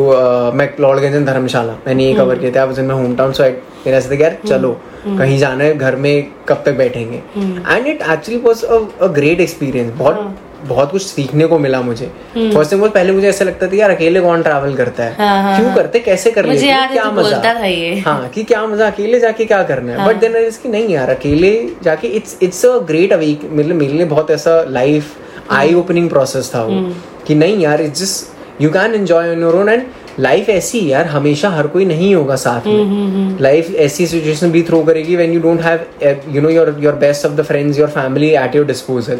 [0.55, 3.97] McLeodganj and Dharamshala मैंने ये cover किया था माई इन home town सो मेरा मेरे
[3.97, 7.23] ऐसे यार चलो कहीं जाना है घर में कब तक बैठेंगे?
[7.37, 12.73] And it actually was a great experience बहुत बहुत कुछ सीखने को मिला मुझे। फ़र्स्ट
[12.73, 15.15] थिंग पहले मुझे ऐसा लगता था यार अकेले कौन ट्रैवल करता है?
[15.19, 16.01] हाँ, हाँ, क्यों करते?
[16.01, 16.67] कैसे कर मुझे लेते?
[16.67, 16.81] हैं?
[16.81, 17.43] है क्या तू मज़ा?
[17.45, 20.07] था ये। हाँ कि क्या मज़ा अकेले जाके क्या करना है?
[20.07, 24.07] बट देन इसकी नहीं यार अकेले जाके it's it's a great a week मतलब मेरे लिए
[24.07, 25.17] बहुत ऐसा लाइफ
[25.53, 26.81] आई ओपनिंग प्रोसेस था वो।
[27.27, 29.83] कि नहीं यार it's just you can enjoy on your own and
[30.21, 34.83] life ऐसी यार हमेशा हर कोई नहीं होगा साथ में। लाइफ ऐसी सिचुएशन भी थ्रो
[34.85, 35.85] करेगी when you don't have
[36.35, 39.19] you know your your best of the friends your family at your disposal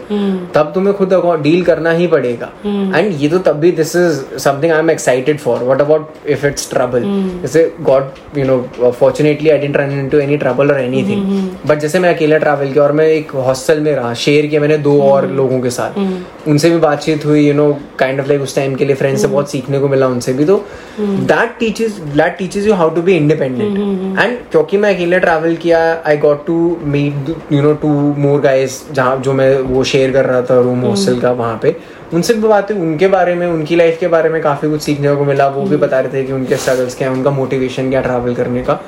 [0.55, 4.73] तब तुम्हें खुद डील करना ही पड़ेगा। एंड ये तो तब भी this is something
[4.73, 7.03] I am excited for what about if it's trouble
[7.43, 11.99] जैसे God you know fortunately I didn't run into any trouble और एनीथिंग बट जैसे
[11.99, 15.31] मैं अकेला ट्रैवल किया और मैं एक हॉस्टल में रहा शेयर किया मैंने दो और
[15.33, 18.85] लोगों के साथ। उनसे भी बातचीत हुई you know kind of like उस टाइम के
[18.85, 20.65] लिए फ्रेंड्स से बहुत सीखने को मिला उनसे भी। तो
[21.01, 23.79] that teaches that teaches you how to be independent
[24.19, 28.83] and क्योंकि मैं अकेले ट्रैवल किया I got to meet you know two more guys
[28.93, 31.77] जहाँ जो मैं वो शेयर कर रहा था रूम हॉस्टल का वहाँ पे।
[32.15, 35.25] उनसे भी बातें उनके बारे में उनकी लाइफ के बारे में काफ़ी कुछ सीखने को
[35.25, 38.35] मिला। वो भी बता रहे थे कि उनके स्ट्रगल्स क्या है उनका मोटिवेशन क्या ट्रैवल
[38.35, 38.81] करने का।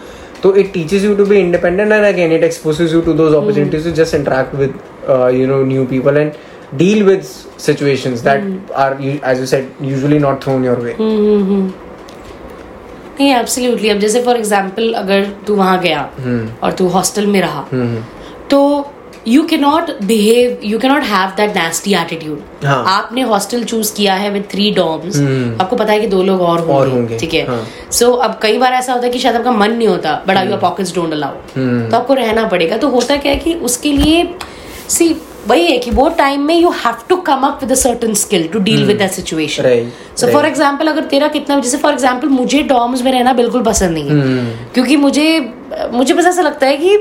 [0.42, 3.84] तो it teaches you to be independent and again it exposes you to those opportunities
[3.84, 4.74] to just interact with
[5.40, 6.32] you know new people and
[6.78, 7.28] deal with
[7.64, 8.46] situations that
[8.84, 10.94] are you- as you said usually not thrown your way.
[13.20, 17.40] नहीं absolutely अब जैसे for example अगर तू वहाँ गया हम्म। और तू hostel में
[17.40, 17.66] रहा
[18.50, 18.60] तो
[19.28, 23.94] you can not behave you can not have that nasty attitude हाँ। आपने हॉस्टल चूज़
[23.94, 25.16] किया है विद थ्री डॉम्स
[25.60, 28.58] आपको पता है कि दो लोग और हम्म। होंगे ठीक है हाँ। सो अब कई
[28.58, 30.50] बार ऐसा होता है कि शायद आपका मन नहीं होता but hmm.
[30.50, 31.32] Your pockets don't allow
[31.90, 34.28] तो आपको रहना पड़ेगा तो होता क्या है कि उसके लिए
[34.88, 35.14] सी
[35.46, 38.46] वही है कि वो टाइम में you have to come up with a certain skill
[38.52, 42.62] to deal with that situation so for example अगर तेरा कितना जैसे फॉर एग्ज़ाम्पल मुझे
[42.70, 44.72] डॉम्स में रहना बिल्कुल पसंद नहीं है। Hmm.
[44.74, 45.28] क्योंकि मुझे
[45.92, 46.96] मुझे बस ऐसा लगता है कि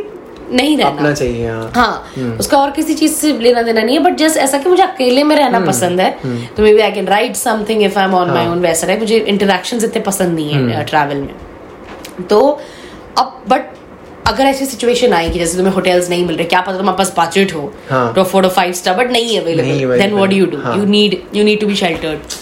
[0.51, 2.39] नहीं रहना। अपना चाहिए हाँ। हाँ hmm.
[2.39, 5.23] उसका और किसी चीज़ से लेना देना नहीं है बट जस्ट ऐसा कि मुझे अकेले
[5.23, 5.67] में रहना hmm.
[5.67, 6.11] पसंद है
[6.57, 9.17] तो maybe I can write something if I am on my own वैसा है मुझे
[9.17, 12.41] इंटरेक्शन इतने पसंद नहीं है ट्रैवल में। तो
[13.17, 13.73] अब बट
[14.27, 17.53] अगर ऐसी सिचुएशन कि जैसे तुम्हें होटल्स नहीं मिल रहे क्या पता तुम्हारे पास बजट
[17.55, 17.71] हो?
[17.89, 20.57] हाँ। To afford five star but नहीं available then what you do.
[20.77, 22.33] You need you need to be sheltered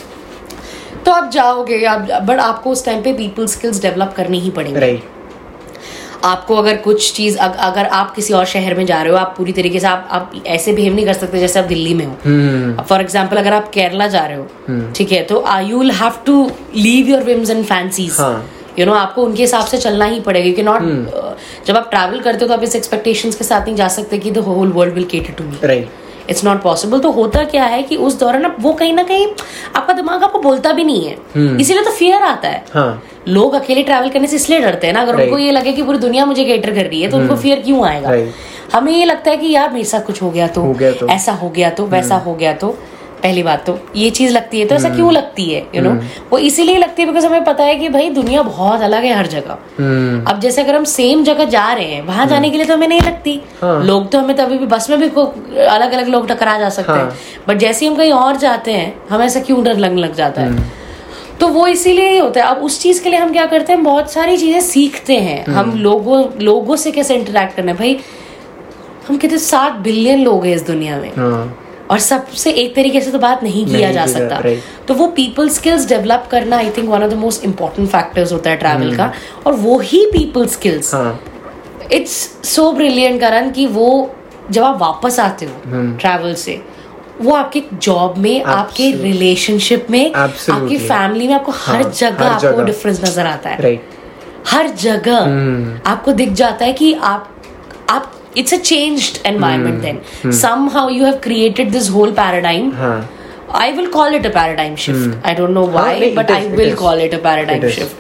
[1.06, 4.80] तो आप जाओगे आप बट आपको उस टाइम पे पीपल स्किल्स डेवलप करनी ही पड़ेंगी।
[4.80, 5.12] राइट
[6.26, 9.34] आपको अगर कुछ चीज़ अग, अगर आप किसी और शहर में जा रहे हो आप
[9.38, 12.84] पूरी तरीके से आप आप ऐसे बिहेव नहीं कर सकते जैसे आप दिल्ली में हो।
[12.84, 16.50] फॉर एग्ज़ाम्पल अगर आप केरला जा रहे हो ठीक है तो you will have to
[16.76, 18.20] leave your whims and fancies.
[18.80, 22.46] You know आपको उनके हिसाब से चलना ही पड़ेगा क्योंकि नॉट जब आप ट्रैवल करते
[22.46, 25.06] हो तो आप इस एक्सपेक्टेशंस के साथ नहीं जा सकते कि the whole world will
[25.06, 25.90] cater to me right
[26.30, 29.28] it's not possible तो होता क्या है कि उस दौरान वो कहीं ना कहीं
[29.76, 31.60] आपका दिमाग आपको बोलता भी नहीं है। Hmm.
[31.62, 35.02] इसीलिए तो फियर आता है। हाँ। लोग अकेले ट्रैवल करने से इसलिए डरते हैं ना।
[35.02, 35.26] अगर right.
[35.26, 37.26] उनको ये लगे कि पूरी दुनिया मुझे केटर कर रही है तो hmm.
[37.26, 38.10] उनको फियर क्यों आएगा?
[38.10, 38.74] Right.
[38.74, 41.08] हमें ये लगता है कि यार मेरे साथ कुछ हो गया तो हो गया तो।
[41.08, 42.78] ऐसा हो गया तो वैसा हो गया तो।
[43.24, 45.92] पहली बात तो ये चीज़ लगती है तो ऐसा क्यों लगती है यू नो
[46.32, 49.28] वो इसीलिए लगती है बिकॉज़ हमें पता है कि भाई दुनिया बहुत अलग है हर
[49.28, 52.66] जगह। हम्म। अब जैसे अगर हम सेम जगह जा रहे हैं वहाँ जाने के लिए
[52.66, 55.08] तो हमें नहीं लगती। हाँ। लोग तो हमें तभी भी बस में भी
[55.66, 57.16] अलग अलग लोग टकरा जा सकते हाँ।
[57.48, 60.42] बट जैसे ही हम कहीं और जाते हैं हमें ऐसा क्यों डर लगने लग जाता
[60.42, 60.72] है?
[61.40, 63.84] तो वो इसीलिए ही होता है। अब उस चीज़ के लिए हम क्या करते हैं
[63.84, 67.78] बहुत सारी चीज़ें सीखते हैं। हम लोगों लोगों से कैसे इंटरेक्ट करना है?
[67.78, 68.00] भाई
[69.08, 71.60] हम कितने सात बिलियन लोग हैं इस दुनिया में। हाँ।
[71.94, 74.42] और सबसे एक तरीके से तो बात नहीं किया नहीं जा सकता.
[74.88, 78.50] तो वो पीपल स्किल्स डेवलप करना I think one of the most important factors होता
[78.50, 79.12] है ट्रैवल का।
[79.46, 80.94] और वो ही people skills
[81.92, 83.90] it's so brilliant Karan कि वो
[84.52, 86.62] जब आप वापस आते हो ट्रैवल से
[87.22, 88.60] वो आपके जॉब में Absolute.
[88.60, 93.50] आपके रिलेशनशिप में आपकी फैमिली में आपको हर हाँ, जगह हर आपको डिफरेंस नज़र आता
[93.50, 93.82] है।
[94.48, 97.30] हर। जगह आपको दिख जाता है कि आप
[97.90, 102.96] आप it's a changed environment then somehow you have created this whole paradigm हाँ
[103.58, 105.00] I will call it a paradigm shift.
[105.00, 105.18] mm.
[105.24, 106.78] I don't know why, no, but is, it will is.
[106.78, 107.96] call it a paradigm It shift.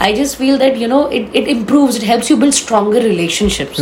[0.00, 3.78] I just feel that you know it, it improves, it helps you build stronger relationships.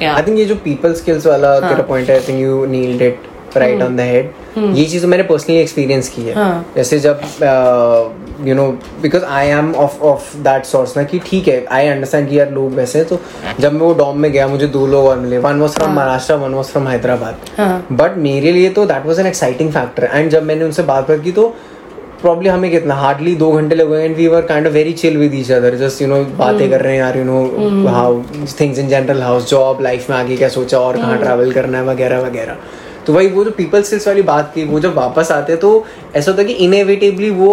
[0.00, 0.08] Yeah.
[0.14, 3.56] I think ये जो people skills वाला तेरा point है I think you nailed it
[3.56, 6.72] right on the head ये चीज़ मैंने personally experience की है हाँ.
[6.76, 7.20] जैसे जब
[8.44, 8.66] you know
[9.02, 12.50] because I am of of that source ना कि ठीक है आई अंडरस्टैंड कि यार
[12.52, 13.20] लोग वैसे हैं, तो
[13.60, 16.34] जब मैं वो डॉम में गया मुझे दो लोग और मिले। One was from Maharashtra
[16.36, 17.92] one was from Hyderabad.
[17.92, 21.20] But मेरे लिए तो that was an exciting factor and जब मैंने उनसे बात बात
[21.24, 21.54] की तो
[22.22, 25.34] प्रॉब्ली हमें कितना हार्डली दो घंटे लगे and we were kind of very chill with
[25.34, 28.22] each other just you know बातें कर रहे हैं यार you know how
[28.60, 31.84] things in general how's job life में आगे क्या सोचा और कहाँ ट्रैवल करना है
[31.84, 32.56] वगैरह वगैरह।
[33.06, 35.70] तो भाई वो जो पीपल स्किल्स वाली बात की वो जब वापस आते तो
[36.16, 37.50] ऐसा होता है कि इनएविटेबली वो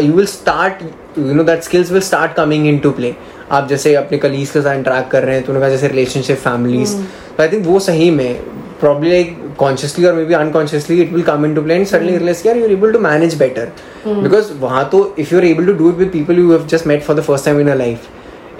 [0.00, 0.82] you will start
[1.18, 3.14] you know that skills will start coming into play
[3.50, 6.96] आप जैसे अपने कलीग्स के साथ इंटरेक्ट कर रहे हैं तो उनका जैसे रिलेशनशिप फैमिलीज़
[7.40, 8.40] आई थिंक वो सही में
[8.80, 12.56] प्रॉब्ली लाइक कॉन्शियसली और maybe unconsciously it will come into play and suddenly realise यार
[12.56, 13.72] you're able to manage better
[14.06, 16.86] because वहाँ तो if you are able to do it with people you have just
[16.86, 18.08] met for the first time in a life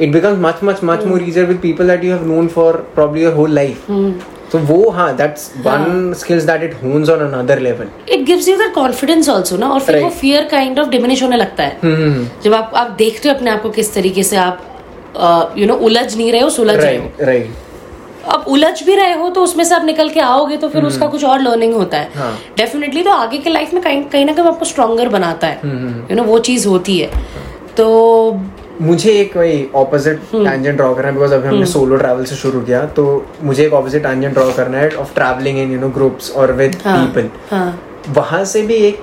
[0.01, 3.23] it becomes much much much more easier with people that you have known for probably
[3.23, 3.91] your whole life
[4.53, 7.87] तो वो हाँ that's one skills that it hones on another level.
[8.09, 10.21] It gives you that confidence also ना और फिर वो Right.
[10.21, 13.63] Fear kind of diminish होने लगता है। हम्म जब आप आप देखते हो अपने आप
[13.63, 17.29] को किस तरीके से आप यू नो उलझ नहीं रहे हो सुलझ रहे हो। right.
[17.29, 17.71] right
[18.35, 21.07] अब उलझ भी रहे हो तो उसमें से आप निकल के आओगे तो फिर उसका
[21.07, 22.33] कुछ और लर्निंग होता है। हाँ.
[22.57, 25.61] डेफिनेटली तो आगे के लाइफ में कहीं कहीं ना कहीं आपको स्ट्रॉन्गर बनाता है।
[26.11, 27.11] यू नो वो चीज़ होती है।
[27.77, 27.87] तो
[28.81, 32.61] मुझे एक वही ऑपोजिट टैंजेंट ड्रॉ करना है बिकॉज़ अभी हमने सोलो ट्रैवल से शुरू
[32.61, 33.05] किया तो
[33.43, 36.77] मुझे एक ऑपोजिट टैंजेंट ड्रॉ करना है of travelling in you know groups और विद
[36.87, 37.31] पीपल
[38.11, 39.01] वहाँ से भी एक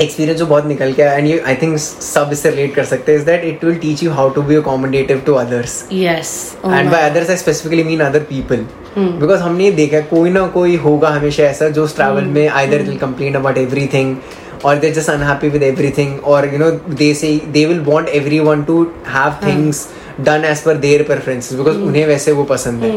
[0.00, 3.18] एक्सपीरियंस जो बहुत निकल गया एंड यू आई थिंक सब इससे रिलेट कर सकते हैं
[3.18, 6.30] is that it will teach you how to be accommodative to others yes
[6.64, 8.64] and by others I specifically mean other people
[8.98, 13.34] because हमने देखा कोई ना कोई होगा हमेशा ऐसा जो ट्रैवल में either will complain
[13.34, 14.16] about everything
[14.64, 16.18] or they're just unhappy with everything.
[16.34, 18.76] or you know they say they will want everyone to
[19.14, 19.82] have things
[20.28, 22.92] done as per their preferences because उन्हें वैसे वो पसंद है।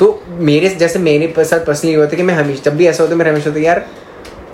[0.00, 0.06] तो
[0.48, 3.18] मेरे जैसे मेरे साथ पर्सनली होता है कि मैं हमेशा जब भी ऐसा होता है
[3.18, 3.84] मेरा हमेशा होता है यार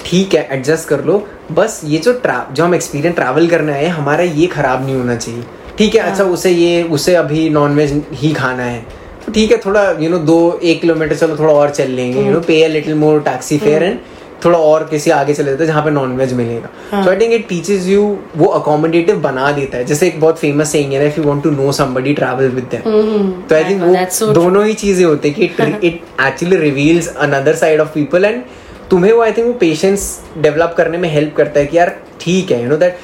[0.07, 1.17] ठीक है एडजस्ट कर लो।
[1.53, 5.17] बस ये जो ट्रा जो हम एक्सपीरियंस ट्रैवल करना है हमारा ये खराब नहीं होना
[5.17, 5.43] चाहिए।
[5.79, 8.81] ठीक है अच्छा उसे ये उसे अभी नॉनवेज ही खाना है।
[9.27, 12.33] तो ठीक है थोड़ा यू नो दो एक किलोमीटर चलो थोड़ा और चल लेंगे। You
[12.33, 13.99] know pay a little more taxi fare and
[14.45, 17.47] थोड़ा और किसी आगे चले जाते हैं जहाँ पे नॉनवेज मिलेगा। तो I think it
[17.49, 18.03] teaches you
[18.37, 21.51] वो अकोमोडेटिव बना देता है। जैसे एक बहुत फ़ेमस सेइंग है if you want to
[21.51, 25.35] know somebody travel with them तो आई थिंक so वो दोनों ही चीज़ें होती है
[25.35, 25.45] कि
[25.87, 28.43] it actually reveals another side of people and
[28.91, 32.51] तुम्हें वो आई थिंक वो पेशेंस डेवलप करने में हेल्प करता है कि यार ठीक
[32.51, 32.99] है यू नो दैट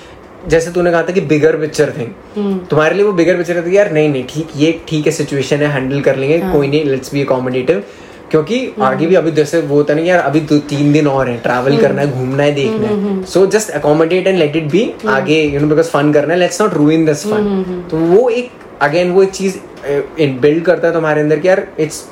[0.48, 3.90] जैसे तूने कहा था कि बिगर पिक्चर थिंग तुम्हारे लिए वो बिगर पिक्चर है यार
[3.92, 7.22] नहीं नहीं ठीक ये ठीक है सिचुएशन है हैंडल कर लेंगे कोई नहीं लेट्स बी
[7.24, 7.83] अकोमोडेटिव
[8.31, 11.37] क्योंकि आगे भी अभी जैसे वो होता नहीं यार अभी दो तीन दिन और है
[11.43, 15.43] ट्रैवल करना है घूमना है देखना है। So just accommodate and let it be आगे
[15.45, 18.51] यू नो बिकॉज़ फन करना है। Let's not ruin this fun तो वो एक
[18.83, 19.59] अगेन वो एक चीज़
[20.40, 22.05] बिल्ड करता है तुम्हारे अंदर कि यार it's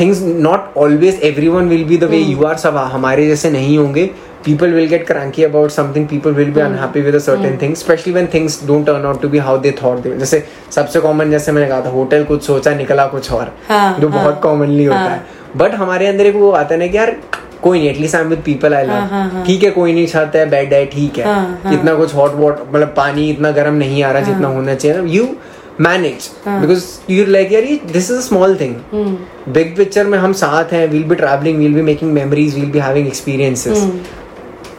[0.00, 3.78] things not always every one will be the way you are सब हमारे जैसे नहीं
[3.78, 4.10] होंगे।
[4.48, 7.60] People will get cranky about something people will be unhappy with a certain mm.
[7.62, 10.42] thing especially when things don't turn out to be how they thought they जैसे
[10.74, 14.40] सबसे common जैसे मैंने कहा था होटल कुछ सोचा निकला कुछ और हाँ, जो बहुत
[14.42, 15.20] कॉमनली होता है।
[15.56, 17.16] बट हमारे अंदर एक वो आता है ना कि यार
[17.62, 20.48] कोई नहीं at least I am with people I love ठीक है कोई नहीं छत है
[20.50, 24.10] बेड है ठीक है। हाँ, इतना कुछ हॉट वॉट मतलब पानी इतना गर्म नहीं आ
[24.12, 25.28] रहा जितना होना चाहिए you
[25.80, 28.74] manage because you like यार ये this is a small thing
[29.54, 32.78] big picture में हम साथ हैं we'll be travelling we'll be making memories we'll be
[32.78, 33.84] having experiences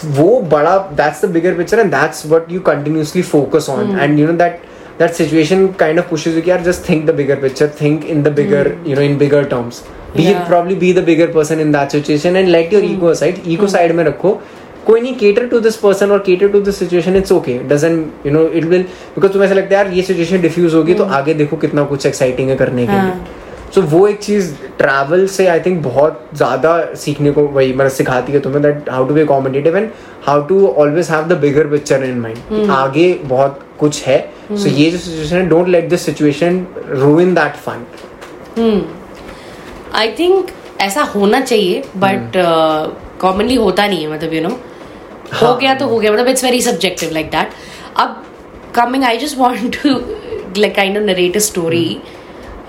[0.05, 4.27] वो बड़ा that's the bigger picture and that's what you continuously focus on and you
[4.27, 4.61] know that
[4.99, 8.23] that situation kind of pushes you कि are just think the bigger picture think in
[8.23, 9.81] the bigger you know in bigger terms
[10.17, 13.67] be probably be the bigger person in that situation and let your ego side ego
[13.67, 14.39] side में रखो।
[14.85, 18.47] कोई नहीं cater to this person और cater to this situation it's okay you know
[18.47, 18.81] it will
[19.15, 21.13] because तुम्हें ऐसा लगता है यार ये सिचुएशन डिफ्यूज होगी तो hmm.
[21.13, 23.01] आगे देखो कितना कुछ एक्साइटिंग है करने के लिए.
[23.01, 23.27] हाँ।
[23.75, 28.33] सो वो एक चीज़ ट्रैवल से आई थिंक बहुत ज़्यादा सीखने को वही मतलब सिखाती
[28.33, 29.89] है तुम्हें that how to be competitive and
[30.25, 34.19] how to always have the bigger picture in mind आगे बहुत कुछ है।
[34.51, 37.85] सो ये जो सिचुएशन है don't let this situation ruin that fun
[39.95, 40.49] I think
[40.81, 42.31] ऐसा होना चाहिए बट
[43.21, 44.59] कॉमनली होता नहीं है मतलब यू नो
[45.43, 47.51] हो गया तो हो गया मतलब it's very subjective like that
[47.97, 48.23] अब
[48.75, 49.89] coming I just want to
[50.57, 52.01] like kind of narrate a story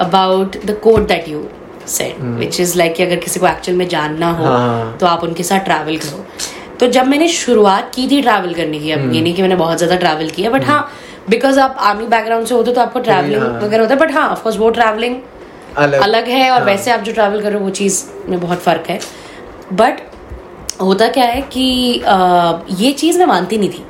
[0.01, 1.43] about the code that you
[1.89, 5.25] said which is like कि अगर किसी को एक्चुअल में जानना हो हाँ। तो आप
[5.25, 6.25] उनके साथ ट्रैवल करो।
[6.81, 9.79] तो जब मैंने शुरुआत की थी ट्रैवल करने की अब ये नहीं कि मैंने बहुत
[9.79, 10.81] ज़्यादा ट्रैवल किया बट हाँ
[11.29, 14.29] बिकॉज़ आप आर्मी बैकग्राउंड से होते तो आपको ट्रैवलिंग हाँ। वगैरह होता है बट हाँ
[14.29, 15.17] ऑफकोर्स वो ट्रैवलिंग
[15.77, 18.89] अलग। अलग है और हाँ। वैसे आप जो ट्रैवल करो वो चीज़ में बहुत फ़र्क
[18.91, 18.99] है।
[19.73, 20.01] बट
[20.81, 21.67] होता क्या है कि
[21.99, 23.85] अ, ये चीज़ मैं मानती नहीं थी।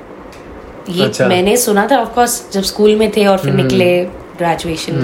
[0.99, 3.91] ये अच्छा। मैंने सुना था ऑफकोर्स जब स्कूल में थे और फिर निकले
[4.39, 4.95] ग्रेजुएशन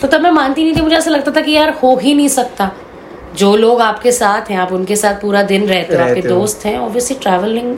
[0.00, 2.28] तो तब मैं मानती नहीं थी मुझे ऐसा लगता था कि यार हो ही नहीं
[2.28, 2.70] सकता।
[3.36, 6.76] जो लोग आपके साथ हैं आप उनके साथ पूरा दिन रहते हो आपके दोस्त हैं
[6.78, 7.76] ऑब्वियसली ट्रैवलिंग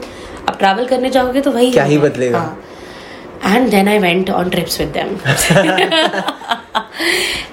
[0.49, 4.49] आप ट्रैवल करने जाओगे तो वही क्या ही बदलेगा। हाँ। And then I went on
[4.49, 5.17] trips with them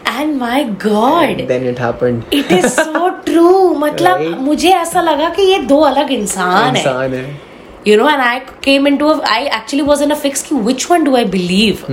[0.09, 4.39] and my god then it happened it is so true मतलब Right.
[4.41, 7.41] मुझे ऐसा लगा कि ये दो अलग इंसान है। इंसान है।
[7.87, 11.05] You know and I came into I actually was in a fix कि which one
[11.05, 11.85] do I believe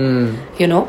[0.61, 0.87] you know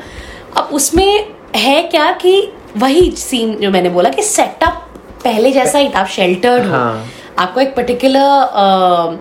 [0.57, 2.41] अब उसमें है क्या कि
[2.77, 4.83] वही सीन जो मैंने बोला कि सेटअप
[5.25, 7.07] पहले जैसा ही था आप शेल्टर्ड हो। हाँ।
[7.39, 9.19] आपको एक पर्टिकुलर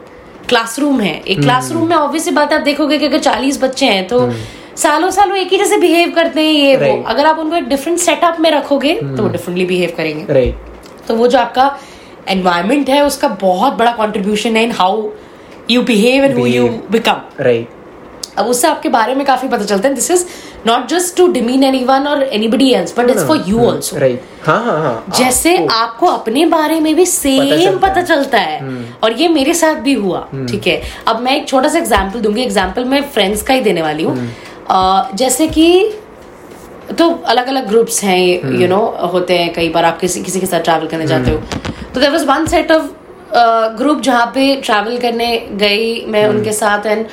[0.50, 4.30] क्लासरूम है। एक क्लासरूम में ऑब्वियसली बात आप देखोगे कि अगर चालीस बच्चे हैं तो
[4.78, 8.00] सालों सालों एक ही जैसे बिहेव करते हैं ये वो। अगर आप उनको एक डिफरेंट
[8.00, 10.52] सेटअप में रखोगे तो वो डिफरेंटली बिहेव करेंगे।
[11.08, 11.78] तो वो जो आपका
[12.30, 15.10] एनवायरमेंट है उसका बहुत बड़ा कॉन्ट्रीब्यूशन है in how
[15.70, 17.75] you behave and who you become right
[18.38, 20.26] अब उससे आपके बारे में काफ़ी पता चलता है। This is
[20.68, 23.60] not just to demean anyone और anybody else but it's for you
[24.46, 27.44] हाँ हाँ हाँ। जैसे आपको- अपने बारे में भी सेम
[27.80, 28.60] पता। चलता है।
[29.04, 32.42] और ये मेरे साथ भी हुआ ठीक है। अब मैं एक छोटा सा एग्ज़ाम्पल दूँगी।
[32.42, 34.18] एग्ज़ाम्पल मैं फ्रेंड्स का ही देने वाली हूँ।
[35.16, 35.94] जैसे कि
[36.98, 40.46] तो अलग अलग ग्रुप्स हैं यू नो होते हैं। कई बार आप किसी किसी के
[40.46, 41.38] साथ ट्रैवल करने जाते हो।
[41.94, 42.84] तो there was one set of
[43.78, 47.06] group जहाँ पे ट्रैवल करने गई मैं उनके साथ एंड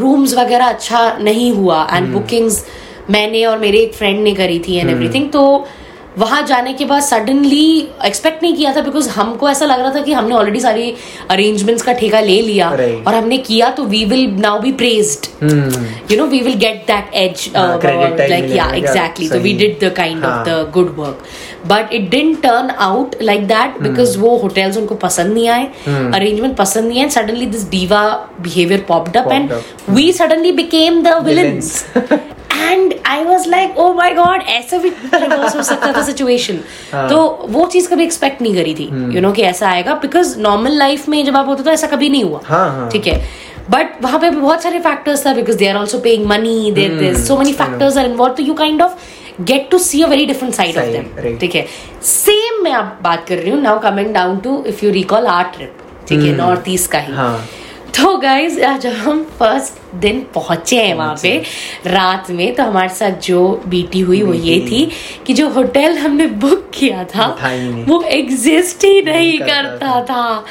[0.00, 2.64] रूम्स वगैरह अच्छा नहीं हुआ एंड बुकिंग्स
[3.10, 5.42] मैंने और मेरे एक फ्रेंड ने करी थी एंड एवरीथिंग तो
[6.18, 7.66] वहाँ जाने के बाद सडनली
[8.06, 10.94] एक्सपेक्ट नहीं किया था बिकॉज़ हमको ऐसा लग रहा था कि हमने ऑलरेडी सारी
[11.30, 13.06] अरेंजमेंट्स का ठेका ले लिया Right.
[13.06, 15.26] और हमने किया तो we will now be praised
[16.12, 18.82] you know we will get that edge like हाँ, credit tag like मिलेगा, yeah yeah,
[18.82, 19.56] exactly so we सही।
[21.68, 26.56] But it didn't turn out like that because वो होटल्स उनको पसंद नहीं आए अरेंजमेंट
[26.56, 28.02] पसंद नहीं आए suddenly this diva
[28.40, 29.52] behaviour popped and
[29.90, 34.90] we suddenly became the villains and I was like oh my god ऐसा भी
[36.02, 36.58] सिचुएशन
[36.92, 37.18] तो
[37.50, 38.88] वो चीज़ कभी एक्सपेक्ट नहीं करी थी.
[39.14, 42.08] यू नो कि ऐसा आएगा बिकॉज़ नॉर्मल लाइफ में जब आप होते तो ऐसा कभी
[42.08, 42.88] नहीं हुआ.
[42.92, 43.20] ठीक है?
[43.70, 47.38] बट वहाँ पे बहुत सारे फैक्टर्स था because they are also paying money there so
[47.38, 48.92] many factors are involve you kind of
[49.40, 51.66] get to see a very different side of them ठीक है?
[52.04, 55.44] सेम मैं आप बात कर रही हूँ now coming down to if you recall our
[55.56, 57.48] trip ठीक है नॉर्थ ईस्ट का ही। हाँ।
[57.96, 61.30] तो गाइज़ जब हम फ़र्स्ट दिन पहुँचे हैं वहाँ पे
[61.86, 64.84] रात में तो हमारे साथ जो बीटी हुई वो ये थी
[65.26, 67.26] कि जो होटल हमने बुक किया था
[67.88, 70.44] वो ही। एग्जिस्ट ही नहीं करता था।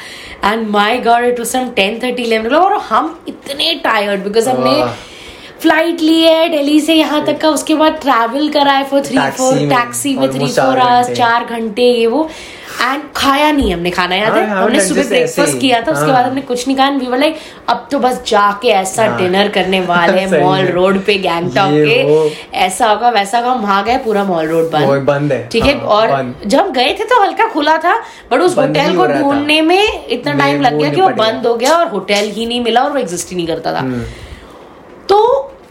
[0.44, 4.82] And my god it was some 10:30 11 और हम इतने टायर्ड बिकॉज़ हमने।
[5.62, 9.18] फ़्लाइट ली है दिल्ली से यहाँ तक का उसके बाद ट्रैवल करा है फॉर थ्री
[9.38, 12.28] फोर टैक्सी में थ्री फोर आवर्स चार घंटे। ये वो।
[12.82, 14.40] एंड खाया नहीं हमने खाना याद है?
[14.40, 17.06] हाँ, हमने हमने सुबह ब्रेकफास्ट किया था उसके हाँ। बाद हमने कुछ नहीं खाया वी
[17.06, 17.36] वर लाइक
[17.68, 22.58] अब तो बस जाके ऐसा हाँ। डिनर करने वाले हैं मॉल रोड पे गैंगटॉक के।
[22.58, 25.74] ऐसा होगा वैसा होगा हम वहाँ गए पूरा मॉल रोड बंद। बंद है। ठीक है?
[25.78, 27.98] हाँ, और। जब गए थे तो हल्का खुला था
[28.32, 31.54] बट उस होटल को हो। ढूँढने में इतना टाइम लग गया कि वो बंद हो
[31.54, 34.04] गया और होटल ही नहीं मिला और वो एग्जिस्ट ही नहीं करता था। हम्म।
[35.08, 35.18] तो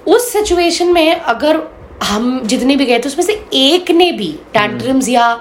[0.07, 1.61] उस सिचुएशन में अगर
[2.03, 5.33] हम जितने भी गए थे उसमें से एक ने भी टैंट्रम्स या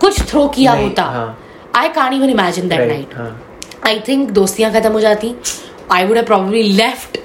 [0.00, 1.38] कुछ थ्रो किया होता। हाँ।
[1.76, 3.42] I can't even imagine that night हाँ।
[3.86, 5.34] आई थिंक दोस्तियाँ खत्म हो जाती।
[5.92, 7.18] आई have probably left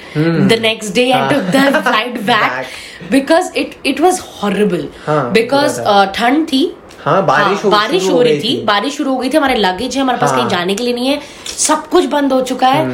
[0.51, 2.65] the next day and took the flight back Back.
[3.11, 4.86] because it it was horrible.
[5.05, 9.11] हाँ, because uh, ठंड थी। हाँ बारिश हो बारिश हो रही गई थी। बारिश शुरू
[9.11, 11.22] हो गई थी। हमारे लगेज है हमारे पास हाँ। कहीं जाने के लिए नहीं है।
[11.57, 12.86] सब कुछ बंद हो चुका है।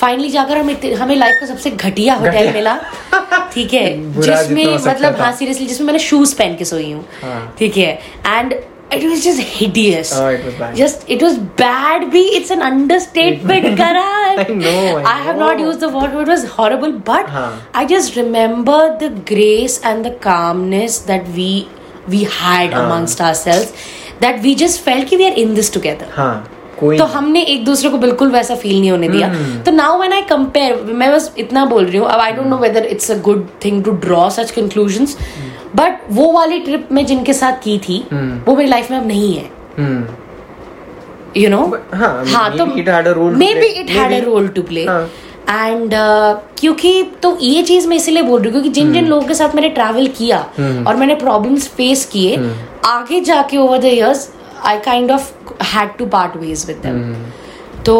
[0.00, 2.78] फाइनली जाकर हमें हमें लाइफ का सबसे घटिया होटल मिला
[3.54, 3.86] ठीक है
[4.20, 7.92] जिसमें हो मतलब हाँ सीरियसली जिसमें मैंने शूज़ पहन के सोई हूँ हाँ। ठीक है
[8.26, 8.52] and
[8.94, 10.74] it was just hideous Oh, it was bad.
[10.76, 14.06] Just it was bad भी इट्स एन अंडरस्टेटमेंट करा
[14.38, 17.48] I know, I I have not used the word it was horrible but हाँ.
[17.80, 21.48] I just remember the grace and the calmness that we
[22.14, 22.84] we had हाँ.
[22.84, 23.72] amongst ourselves
[24.22, 26.57] that we just felt कि we are in this together हाँ कोई
[26.98, 30.12] तो हमने एक दूसरे को बिल्कुल वैसा फील नहीं होने दिया हम्म। तो नाउ व्हेन
[30.12, 33.18] आई कंपेयर मैं बस इतना बोल रही हूँ अब I don't know whether it's a
[33.22, 35.16] good thing to draw such conclusions
[35.76, 39.06] but वो वाली ट्रिप मैं जिनके साथ की थी हम्म। वो मेरी लाइफ में अब
[39.06, 39.50] नहीं है
[41.36, 41.64] यू नो
[41.94, 42.66] हाँ, हाँ तो
[43.54, 44.86] maybe it had a role to play.
[45.50, 45.90] And
[46.58, 49.54] क्योंकि तो ये चीज़ मैं इसीलिए बोल रही हूँ क्योंकि जिन जिन। लोगों के साथ
[49.54, 50.38] मैंने ट्रैवल किया
[50.86, 52.36] और मैंने प्रॉब्लम्स फेस किए।
[52.86, 54.28] आगे जाके over the years
[54.64, 55.30] I kind of
[55.62, 57.14] had to part ways with them.
[57.84, 57.96] तो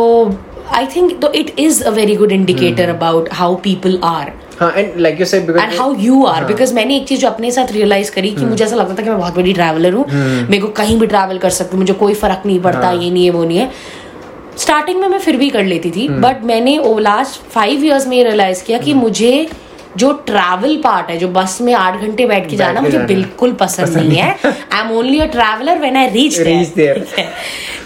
[0.74, 4.98] आई थिंक तो it is a very good indicator about how people are हाँ and
[5.00, 7.72] like you said because and how you are because मैंने एक चीज़ जो अपने साथ
[7.72, 10.68] realise करी कि मुझे ऐसा लगता था कि मैं बहुत बड़ी ट्रैवलर हूँ। मेरे को
[10.78, 13.44] कहीं भी ट्रैवल कर सकती हूँ मुझे कोई फ़र्क नहीं पड़ता ये नहीं है वो
[13.44, 13.70] नहीं है।
[14.58, 18.64] स्टार्टिंग में मैं फिर भी कर लेती थी बट मैंने लास्ट फाइव इयर्स में रियलाइज़
[18.64, 19.48] किया कि मुझे
[19.96, 23.86] जो ट्रैवल पार्ट है जो बस में आठ घंटे बैठ के जाना मुझे। बिल्कुल पसंद
[23.86, 26.38] पसंद नहीं है। I am only a traveller when I reach
[26.78, 26.98] there.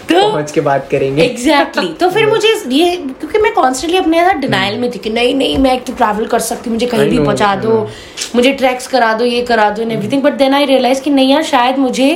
[0.09, 1.99] तो पहुँच के बात करेंगे। Exactly exactly.
[1.99, 5.57] तो फिर मुझे ये क्योंकि मैं कॉन्स्टेंटली अपने साथ डिनाइल में थी कि नहीं नहीं
[5.57, 7.89] मैं एक तो ट्रैवल कर सकती हूँ मुझे कहीं भी पहुँचा दो
[8.35, 11.31] मुझे ट्रैक्स करा दो ये करा दो and everything but then I realise कि नहीं
[11.31, 12.09] यार शायद मुझे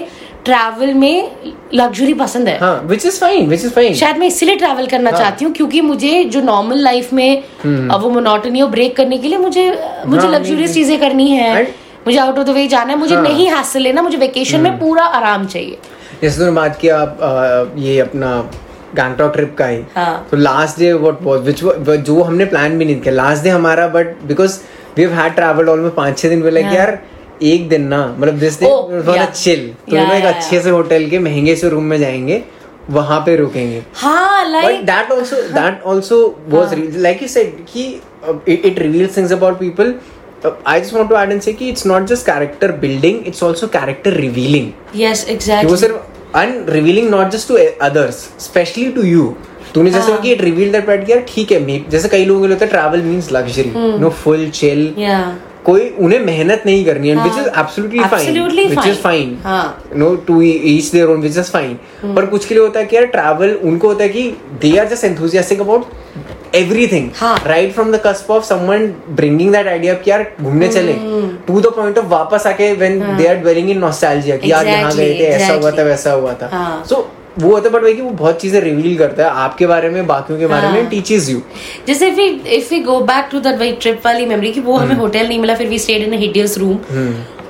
[0.46, 1.32] ट्रैवल में
[1.74, 5.10] लग्जरी पसंद है हाँ which is fine which is fine शायद मैं इसीलिए ट्रैवल करना
[5.10, 9.18] हाँ। चाहती हूँ क्योंकि मुझे जो नॉर्मल लाइफ में अब वो मोनोटनी को ब्रेक करने
[9.18, 9.66] के लिए मुझे
[10.06, 11.76] मुझे हाँ, लग्जरियस नहीं, चीज़ें करनी है And-
[12.08, 14.64] मुझे आउट ऑफ़ द वे जाना है मुझे हाँ। नहीं हासिल लेना मुझे वेकेशन hmm.
[14.64, 15.78] में पूरा आराम चाहिए
[16.22, 18.30] जैसे तुमने बात किया आप अ, ये अपना
[18.96, 22.86] गैंगटॉक ट्रिप का ही हाँ। तो last day what was which जो हमने प्लान भी
[22.86, 24.58] नहीं किया लास्ट डे हमारा but because
[24.98, 26.98] we have had travelled almost पाँच छह दिन पहले हाँ। यार
[27.44, 31.56] एक दिन ना मतलब दिस Oh, दिन चिल तो एक अच्छे से होटल के महँगे
[31.56, 32.44] से रूम में जाएँगे
[32.90, 34.86] वहाँ पे रुकेंगे हाँ लाइक
[37.74, 39.94] कि uh, things about people.
[40.46, 43.42] Uh, I just want to add and say कि it's not just character building, it's
[43.42, 44.72] also character revealing.
[44.96, 45.96] Yes कि वो सिर्फ़
[46.38, 49.36] and revealing not just to others, especially to you.
[49.74, 50.22] तूने जैसे हाँ.
[50.22, 52.66] कि it revealed that part कि ठीक है मे- जैसे कई लोगों के लिए होता
[52.66, 53.72] है travel means luxury,
[54.04, 54.98] no full chill.
[55.68, 57.28] कोई उन्हें मेहनत नहीं करनी है हाँ.
[57.30, 59.01] fine Absolutely which is fine.
[59.03, 59.84] fine हाँ.
[59.95, 62.95] No to each their own which is fine पर कुछ के लिए होता है कि
[62.95, 64.30] यार ट्रैवल उनको होता है कि
[64.61, 67.36] they are just enthusiastic about everything हाँ.
[67.45, 70.93] Right from the cusp of someone bringing that idea कि यार घूमने चले
[71.47, 74.93] टू द पॉइंट ऑफ़ वापस आके when they are dwelling in nostalgia कि यार यहाँ
[74.93, 76.84] गए थे ऐसा हुआ था वैसा हुआ था हाँ.
[76.86, 77.07] सो
[77.40, 80.06] वो होता है बट वही कि वो बहुत चीज़ें रिवील करता है आपके बारे में
[80.08, 80.90] बाकियों के बारे में हाँ.
[80.90, 81.42] टीचेस यू
[81.88, 84.90] जैसे if if we go back to that वही ट्रिप वाली मेमोरी कि वो हमें
[84.90, 86.78] हम्म। होटल नहीं मिला फिर we stayed in a hideous room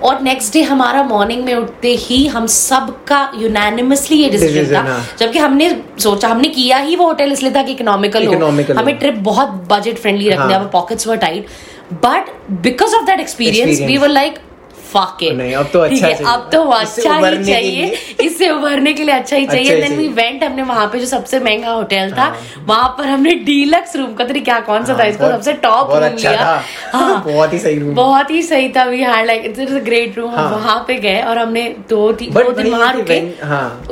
[0.03, 4.81] और नेक्स्ट डे हमारा मॉर्निंग में उठते ही हम सब का यूनानिमसली ये डिसीज़न था
[4.81, 5.69] हाँ। जबकि हमने
[5.99, 9.97] सोचा हमने किया ही वो होटल इसलिए था कि इकोनॉमिकल हो हमें ट्रिप बहुत बजट
[9.97, 11.47] फ्रेंडली रखने हाँ। Pockets were tight
[11.95, 12.29] but
[12.61, 13.97] because of that experience we.
[13.97, 14.39] Were like
[14.87, 15.33] fuck it.
[15.37, 17.85] नहीं, अब तो अच्छा है, चाहिए। अब तो अच्छा ही चाहिए।
[18.21, 21.39] इससे उभरने के लिए अच्छा ही चाहिए। देन वी वेंट हमने वहाँ पे जो सबसे
[21.39, 24.97] महँगा होटल था हाँ। वहाँ पर हमने डीलक्स रूम का तो क्या कौन सा था?
[24.97, 26.61] हाँ, इसको सबसे टॉप रूम अच्छा लिया।
[26.93, 30.17] हाँ। बहुत ही सही रूम बहुत ही सही था। We had like it's a great
[30.17, 30.31] room.
[30.31, 33.19] वहाँ पे गए और हमने दो ती, But दो दिन वहाँ रुके।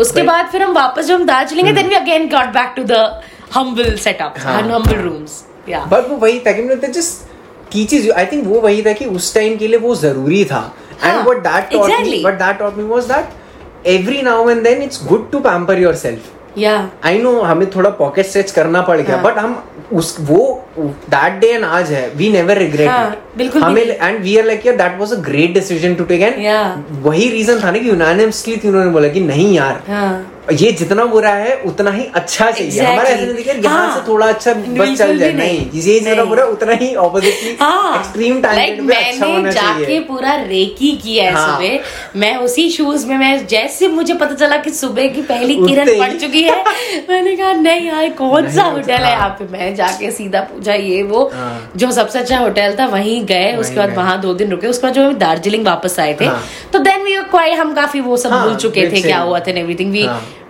[0.02, 3.22] उसके बाद फिर हम वापस जब हम Darjeeling then we again got back to the
[3.56, 7.34] humble setup humble rooms yeah but वो वही था कि मतलब just
[7.72, 10.62] teaches you I think वो वही था कि उस टाइम के लिए वो ज़रूरी था।
[11.04, 12.22] What that taught me exactly.
[12.22, 16.58] What that taught me was that every now and then it's good to pamper yourself
[16.58, 19.24] yeah I know हमें थोड़ा पॉकेट स्ट्रेच करना पड़ गया हाँ.
[19.24, 23.82] बट हम उस वो दैट डे एंड आज है वी नेवर रिग्रेट हाँ, बिल्कुल हमें।
[23.84, 27.02] एंड वी आर लाइक यार that was a great decision to take and Yeah.
[27.06, 31.30] वही रीजन था ना कि यूनानिमसली उन्होंने बोला कि नहीं यार हाँ ये जितना बुरा
[31.34, 32.88] है उतना ही अच्छा चाहिए Exactly.
[32.88, 36.24] हमारा ऐसा नहीं यहाँ हाँ। से थोड़ा अच्छा बस चल जाए नहीं नहीं। ये जितना
[36.26, 40.92] बुरा उतना ही ऑपोजिटली हाँ एक्सट्रीम Like, टैलेंट पे अच्छा मैंने होना जाके पूरा रेकी
[40.98, 45.08] किया है हाँ। सुबह मैं उसी शूज़ में मैं जैसे मुझे पता चला कि सुबह
[45.08, 46.64] की पहली किरण। पड़ चुकी है
[47.10, 50.65] मैंने कहा नहीं यार कौन सा होटल है हाँ। यहाँ पे मैं जाके सीधा पूछा
[50.74, 54.52] ये वो हाँ। जो सबसे अच्छा होटल था वहीं गए उसके बाद। वहाँ दो दिन
[54.52, 56.44] रुके उसके बाद जो हम दार्जिलिंग वापस आए थे हाँ।
[56.74, 59.52] तो देन वी क्वाइट हम काफ़ी वो सब हाँ, भूल चुके थे क्या हुआ था
[59.52, 60.08] एवरीथिंग वी।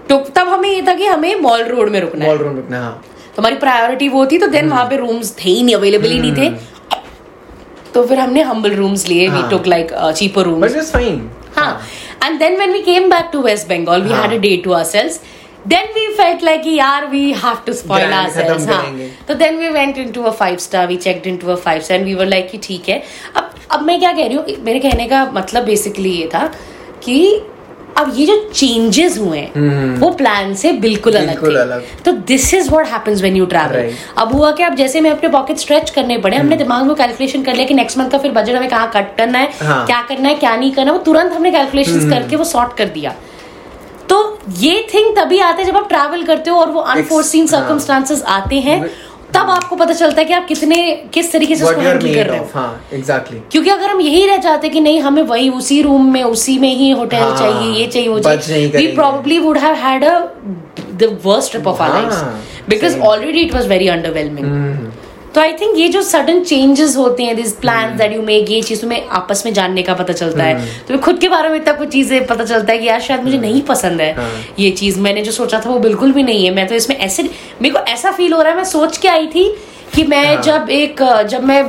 [0.09, 3.03] तो तब हमें ये था कि हमें मॉल रोड में रुकना मॉल रूम रुकना हाँ
[3.35, 6.35] तुम्हारी प्रायोरिटी वो थी तो देन वहाँ पे रूम्स थे ही नहीं अवेलेबल ही नहीं
[6.35, 6.49] थे
[7.93, 9.49] तो फिर हमने हम्बल रूम्स लिए we.
[9.49, 11.81] Took like cheaper but rooms it's fine हाँ
[12.25, 14.41] and then when we came back to west bengal we had a हाँ.
[14.41, 14.73] day to
[15.65, 19.09] ourselves then we felt like कि यार we have to spoil Grand ourselves खत्म हाँ
[19.27, 22.13] तो then we went into a five star we checked into a five star and
[22.13, 23.03] we were like कि ठीक है
[23.35, 26.47] अब अब मैं क्या कह रही हूँ मेरे कहने का मतलब बेसिकली ये था
[27.03, 27.41] कि
[27.97, 30.01] अब ये जो चेंजेस हुए हैं hmm.
[30.01, 33.91] वो प्लान से बिल्कुल अलग थे अलग। तो this is what happens when you travel
[34.17, 36.45] अब हुआ कि अब जैसे मैं अपने पॉकेट स्ट्रेच करने पड़े hmm.
[36.45, 39.17] हमने दिमाग में कैलकुलेशन कर लिया कि नेक्स्ट मंथ का फिर बजट हमें कहाँ कट
[39.17, 42.09] करना है हाँ। क्या करना है क्या नहीं करना वो तुरंत हमने कैलकुलेशन hmm.
[42.09, 43.15] करके वो सॉर्ट कर दिया
[44.09, 44.17] तो
[44.59, 48.23] ये थिंग तभी आते हैं जब आप ट्रैवल करते हो और वो अनफोर्सिन हाँ। सर्कमस्टांसेस
[48.29, 48.79] आते हैं
[49.33, 50.75] तब आपको पता चलता है कि आप कितने
[51.13, 54.37] किस तरीके से उसको हैंडल कर रहे हो हाँ एग्जैक्टली क्योंकि अगर हम यही रह
[54.45, 57.87] जाते कि नहीं हमें वही उसी रूम में उसी में ही होटल हाँ, चाहिए ये
[57.87, 58.87] चाहिए वो चाहिए we.
[58.95, 60.19] Probably would have had a
[60.93, 64.45] the worst trip of our हाँ, lives because already it was very underwhelming.
[65.35, 68.61] तो आई थिंक ये जो सडन चेंजेस होते हैं this plan that you make ये
[68.61, 71.55] चीज़ तुम्हें आपस में जानने का पता चलता है। तो तुम्हें खुद के बारे में
[71.55, 74.69] इतना कुछ चीज़ें पता चलता है कि यार शायद मुझे नहीं पसंद है हाँ। ये
[74.71, 77.69] चीज़। मैंने जो सोचा था वो बिल्कुल भी नहीं है। मैं तो इसमें ऐसे मेरे
[77.69, 79.47] को ऐसा फील हो रहा है मैं सोच के आई थी
[79.95, 81.63] कि मैं। जब एक जब मैं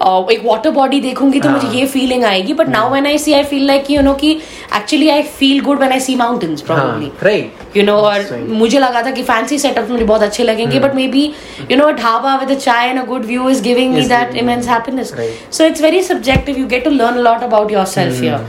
[0.00, 3.18] अ, एक वाटर बॉडी देखूँगी तो हाँ। मुझे ये फीलिंग आएगी but now when I
[3.18, 4.30] see I feel like you know कि
[4.76, 8.78] actually I feel good when I see mountains probably हाँ राइट यू नो और मुझे
[8.78, 11.24] लगा था कि फैंसी सेटअप मुझे बहुत अच्छे लगेंगे but maybe
[11.70, 15.14] you know dhaba with chai and a good view is giving me that immense happiness
[15.50, 18.46] so it's very subjective you get to learn lot about yourself here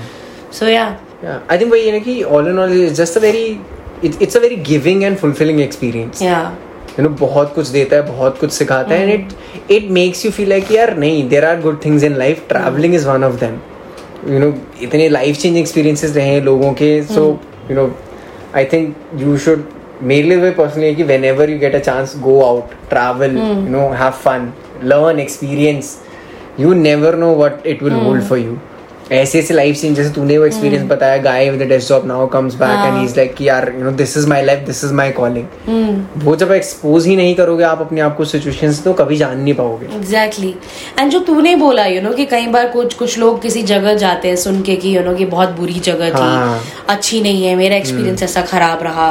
[0.59, 0.85] so yeah
[1.25, 3.47] I think वही है ना कि all in all is just a very
[4.03, 6.39] it's a very giving and fulfilling experience yeah
[6.99, 10.31] you know बहुत कुछ देता है बहुत कुछ सिखाता है and it it makes you
[10.31, 13.59] feel like यार नहीं there are good things in life travelling is one of them
[14.27, 17.27] you know इतने लाइफ चेंज एक्सपीरियंसेस रहे हैं लोगों के so
[17.71, 17.89] you know
[18.55, 19.63] I think you should
[20.03, 24.11] मेरे लिए पर्सनली कि whenever you get a chance go out travel you know have
[24.23, 24.51] fun
[24.83, 25.97] learn experience
[26.59, 28.57] you never know what it will hold for you
[29.11, 32.55] ऐसे ऐसे life change जैसे तूने वो experience बताया guy with desk job now comes
[32.55, 35.11] back and is like कि यार you know this is my life this is my
[35.11, 39.39] calling वो जब एक्सपोज ही नहीं करोगे आप अपने आप को सिचुएशन तो कभी जान
[39.39, 40.53] नहीं पाओगे। एग्जैक्टली
[40.99, 44.27] एंड जो तूने बोला यू नो कि कई बार कुछ कुछ लोग किसी जगह जाते
[44.27, 47.55] हैं सुन के कि यू नो कि बहुत बुरी जगह थी हाँ। अच्छी नहीं है
[47.55, 49.09] मेरा एक्सपीरियंस ऐसा खराब रहा।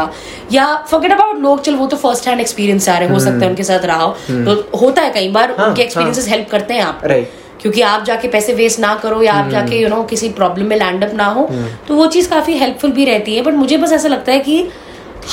[0.52, 3.48] या फॉरगेट अबाउट लोग चल वो तो फ़र्स्ट हैंड एक्सपीरियंस आ रहे हो सकता है
[3.48, 6.82] उनके साथ रहा हो। तो होता है कई बार हाँ, उनके एक्सपीरियंसेस हेल्प करते हैं
[6.82, 7.40] आप। Right.
[7.64, 10.76] क्योंकि आप जाके पैसे वेस्ट ना करो या आप जाके यू नो किसी प्रॉब्लम में
[10.76, 11.48] लैंड अप ना हो
[11.88, 14.56] तो वो चीज़ काफ़ी हेल्पफुल भी रहती है। बट मुझे बस ऐसा लगता है कि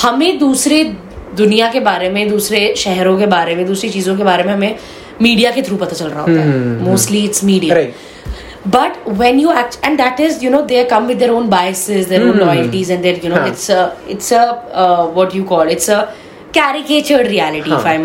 [0.02, 0.82] हमें दूसरे
[1.36, 4.78] दुनिया के बारे में दूसरे शहरों के बारे में दूसरी चीज़ों के बारे में हमें
[5.22, 6.56] मीडिया के थ्रू पता चल रहा होता है।
[6.88, 7.94] Mostly it's media right
[8.72, 12.04] but when you act and that is you know they come with their own biases
[12.10, 13.52] their own loyalties and their you know Huh.
[13.52, 13.80] it's a
[14.14, 14.42] it's a
[14.82, 15.96] uh, what you call it's a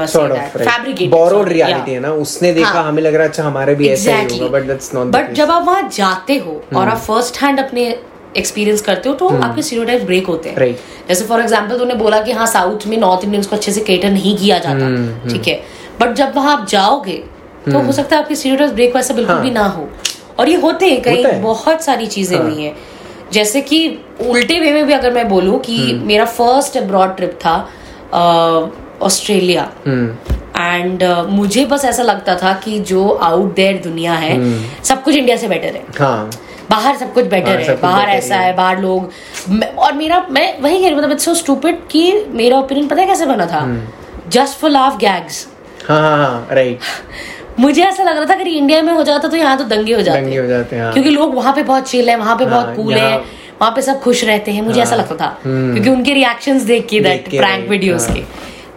[0.07, 0.57] say that.
[0.67, 2.11] fabricated borrowed reality है ना?
[2.25, 2.83] उसने देखा हाँ.
[2.83, 5.51] हमें लग रहा है अच्छा हमारे भी ऐसा ही होगा बट दैट्स नॉट बट जब
[5.51, 7.87] आप वहाँ जाते हो और आप फ़र्स्ट हैंड अपने
[8.37, 10.57] एक्सपीरियंस करते हो तो आपके स्टीरियोटाइप ब्रेक होते हैं.
[10.57, 11.07] Right.
[11.07, 14.11] जैसे फॉर एग्जांपल तूने बोला कि हाँ साउथ में नॉर्थ इंडियंस को अच्छे से केटर
[14.11, 15.61] नहीं किया जाता ठीक है?
[16.01, 17.23] बट जब वहाँ आप जाओगे
[17.71, 19.43] तो हो सकता है आपके स्टीरियोटाइप ब्रेक वैसा बिल्कुल हाँ.
[19.43, 19.87] भी ना हो.
[20.39, 22.49] और ये होते हैं कई है। बहुत सारी चीज़ें हाँ.
[22.49, 22.75] हुई हैं.
[23.33, 23.79] जैसे कि
[24.21, 27.55] उल्टे वे में भी अगर मैं बोलूँ कि मेरा फ़र्स्ट अब्रॉड ट्रिप था
[29.01, 29.71] ऑस्ट्रेलिया।
[30.59, 34.85] एंड uh, मुझे बस ऐसा लगता था कि जो आउट देयर दुनिया है hmm.
[34.85, 36.31] सब कुछ इंडिया से बेटर है। हाँ।
[36.69, 39.11] बाहर सब कुछ बेटर बाहर है। कुछ बाहर ऐसा है। है। बाहर लोग
[39.77, 43.01] और मेरा मैं वही कह रही हूँ मतलब इट्स सो स्टूपिड कि मेरा ओपिनियन पता
[43.01, 43.87] है कैसे बना था?
[44.27, 45.47] जस्ट फॉर लाफ गैग्स
[45.87, 46.79] हाँ हाँ हाँ राइट
[47.59, 50.01] मुझे ऐसा लग रहा था अगर इंडिया में हो जाता तो यहाँ तो दंगे हो
[50.01, 52.45] जाते। दंगे हो जाते हैं। हाँ। क्योंकि लोग वहाँ पे बहुत चिल है वहाँ पे
[52.45, 53.23] हाँ, बहुत कूल है।
[53.61, 56.99] वहाँ पे सब खुश रहते हैं मुझे ऐसा लगता था क्योंकि उनके रिएक्शंस देख के
[57.01, 58.23] दैट प्रैंक वीडियोस हाँ। के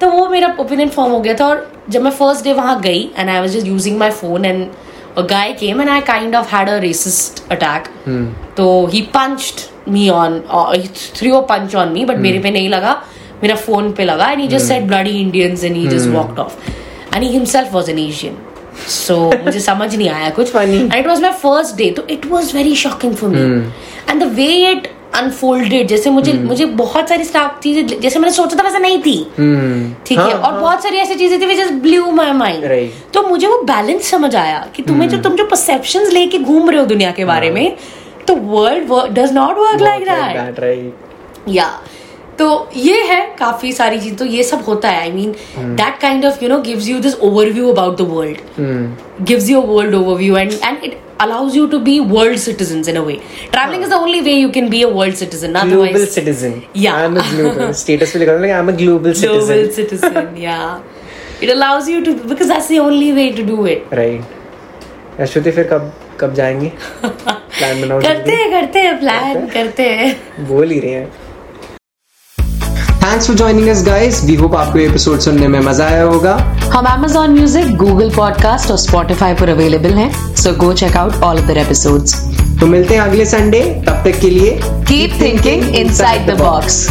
[0.01, 3.03] तो वो मेरा ओपिनियन फॉर्म हो गया था और जब मैं फ़र्स्ट डे वहाँ गई
[3.17, 4.69] and I was just using my phone and
[5.17, 7.89] a guy came and I kind of had a racist attack.
[8.57, 12.51] तो he punched me on, uh, he threw a punch on me, but मेरे पे
[12.51, 12.93] नहीं लगा
[13.43, 16.57] मेरा phone पे लगा and he just said bloody Indians and he just walked off.
[17.13, 17.99] And he himself was an
[18.89, 20.53] So मुझे समझ नहीं आया कुछ.
[20.53, 20.81] Funny.
[20.83, 23.45] and it was my first day तो it was very shocking for me.
[24.09, 26.47] And the way it unfolded जैसे मुझे hmm.
[26.49, 29.17] मुझे बहुत सारी स्टाफ चीज़ें जैसे मैंने सोचा था वैसा नहीं थी.
[30.07, 30.27] ठीक hmm.
[30.27, 30.33] है?
[30.33, 33.63] हाँ, और हाँ। बहुत सारी ऐसी चीज़ें थी जस्ट ब्लू माई माइंड तो मुझे वो
[33.63, 35.17] बैलेंस समझ आया कि तुम्हें hmm.
[35.17, 37.77] जो तुम जो परसेप्शन लेके घूम रहे हो दुनिया के बारे में
[38.27, 40.93] तो world does not work like that
[41.49, 41.71] या
[42.41, 46.25] तो ये है काफ़ी सारी चीज़ तो ये सब होता है I mean that kind
[46.25, 50.37] of you know gives you this overview about the world gives you a world overview
[50.37, 53.17] and and it allows you to be world citizens in a way.
[53.55, 56.95] Traveling is the only way you can be a world citizen global otherwise citizen Yeah.
[56.95, 60.31] I am a global status पे लिखा था I am a global global citizen.
[60.45, 60.79] yeah.
[61.43, 63.93] It allows you to because that's the only way to do it.
[63.95, 66.73] Right Ashwathi फिर कब कब जाएँगे?
[67.05, 71.20] Plan बनाओ करते हैं करते हैं प्लान करते हैं। बोल ही रहे हैं।
[73.03, 76.35] Thanks for joining us guys we hope आपको एपिसोड सुनने में मज़ा आया होगा।
[76.73, 81.39] हम एमेजॉन म्यूज़िक गूगल पॉडकास्ट और स्पॉटिफाई पर अवेलेबल है so go check out all
[81.39, 81.65] of there
[82.61, 86.89] तो मिलते हैं अगले संडे तब तक के लिए keep thinking inside the box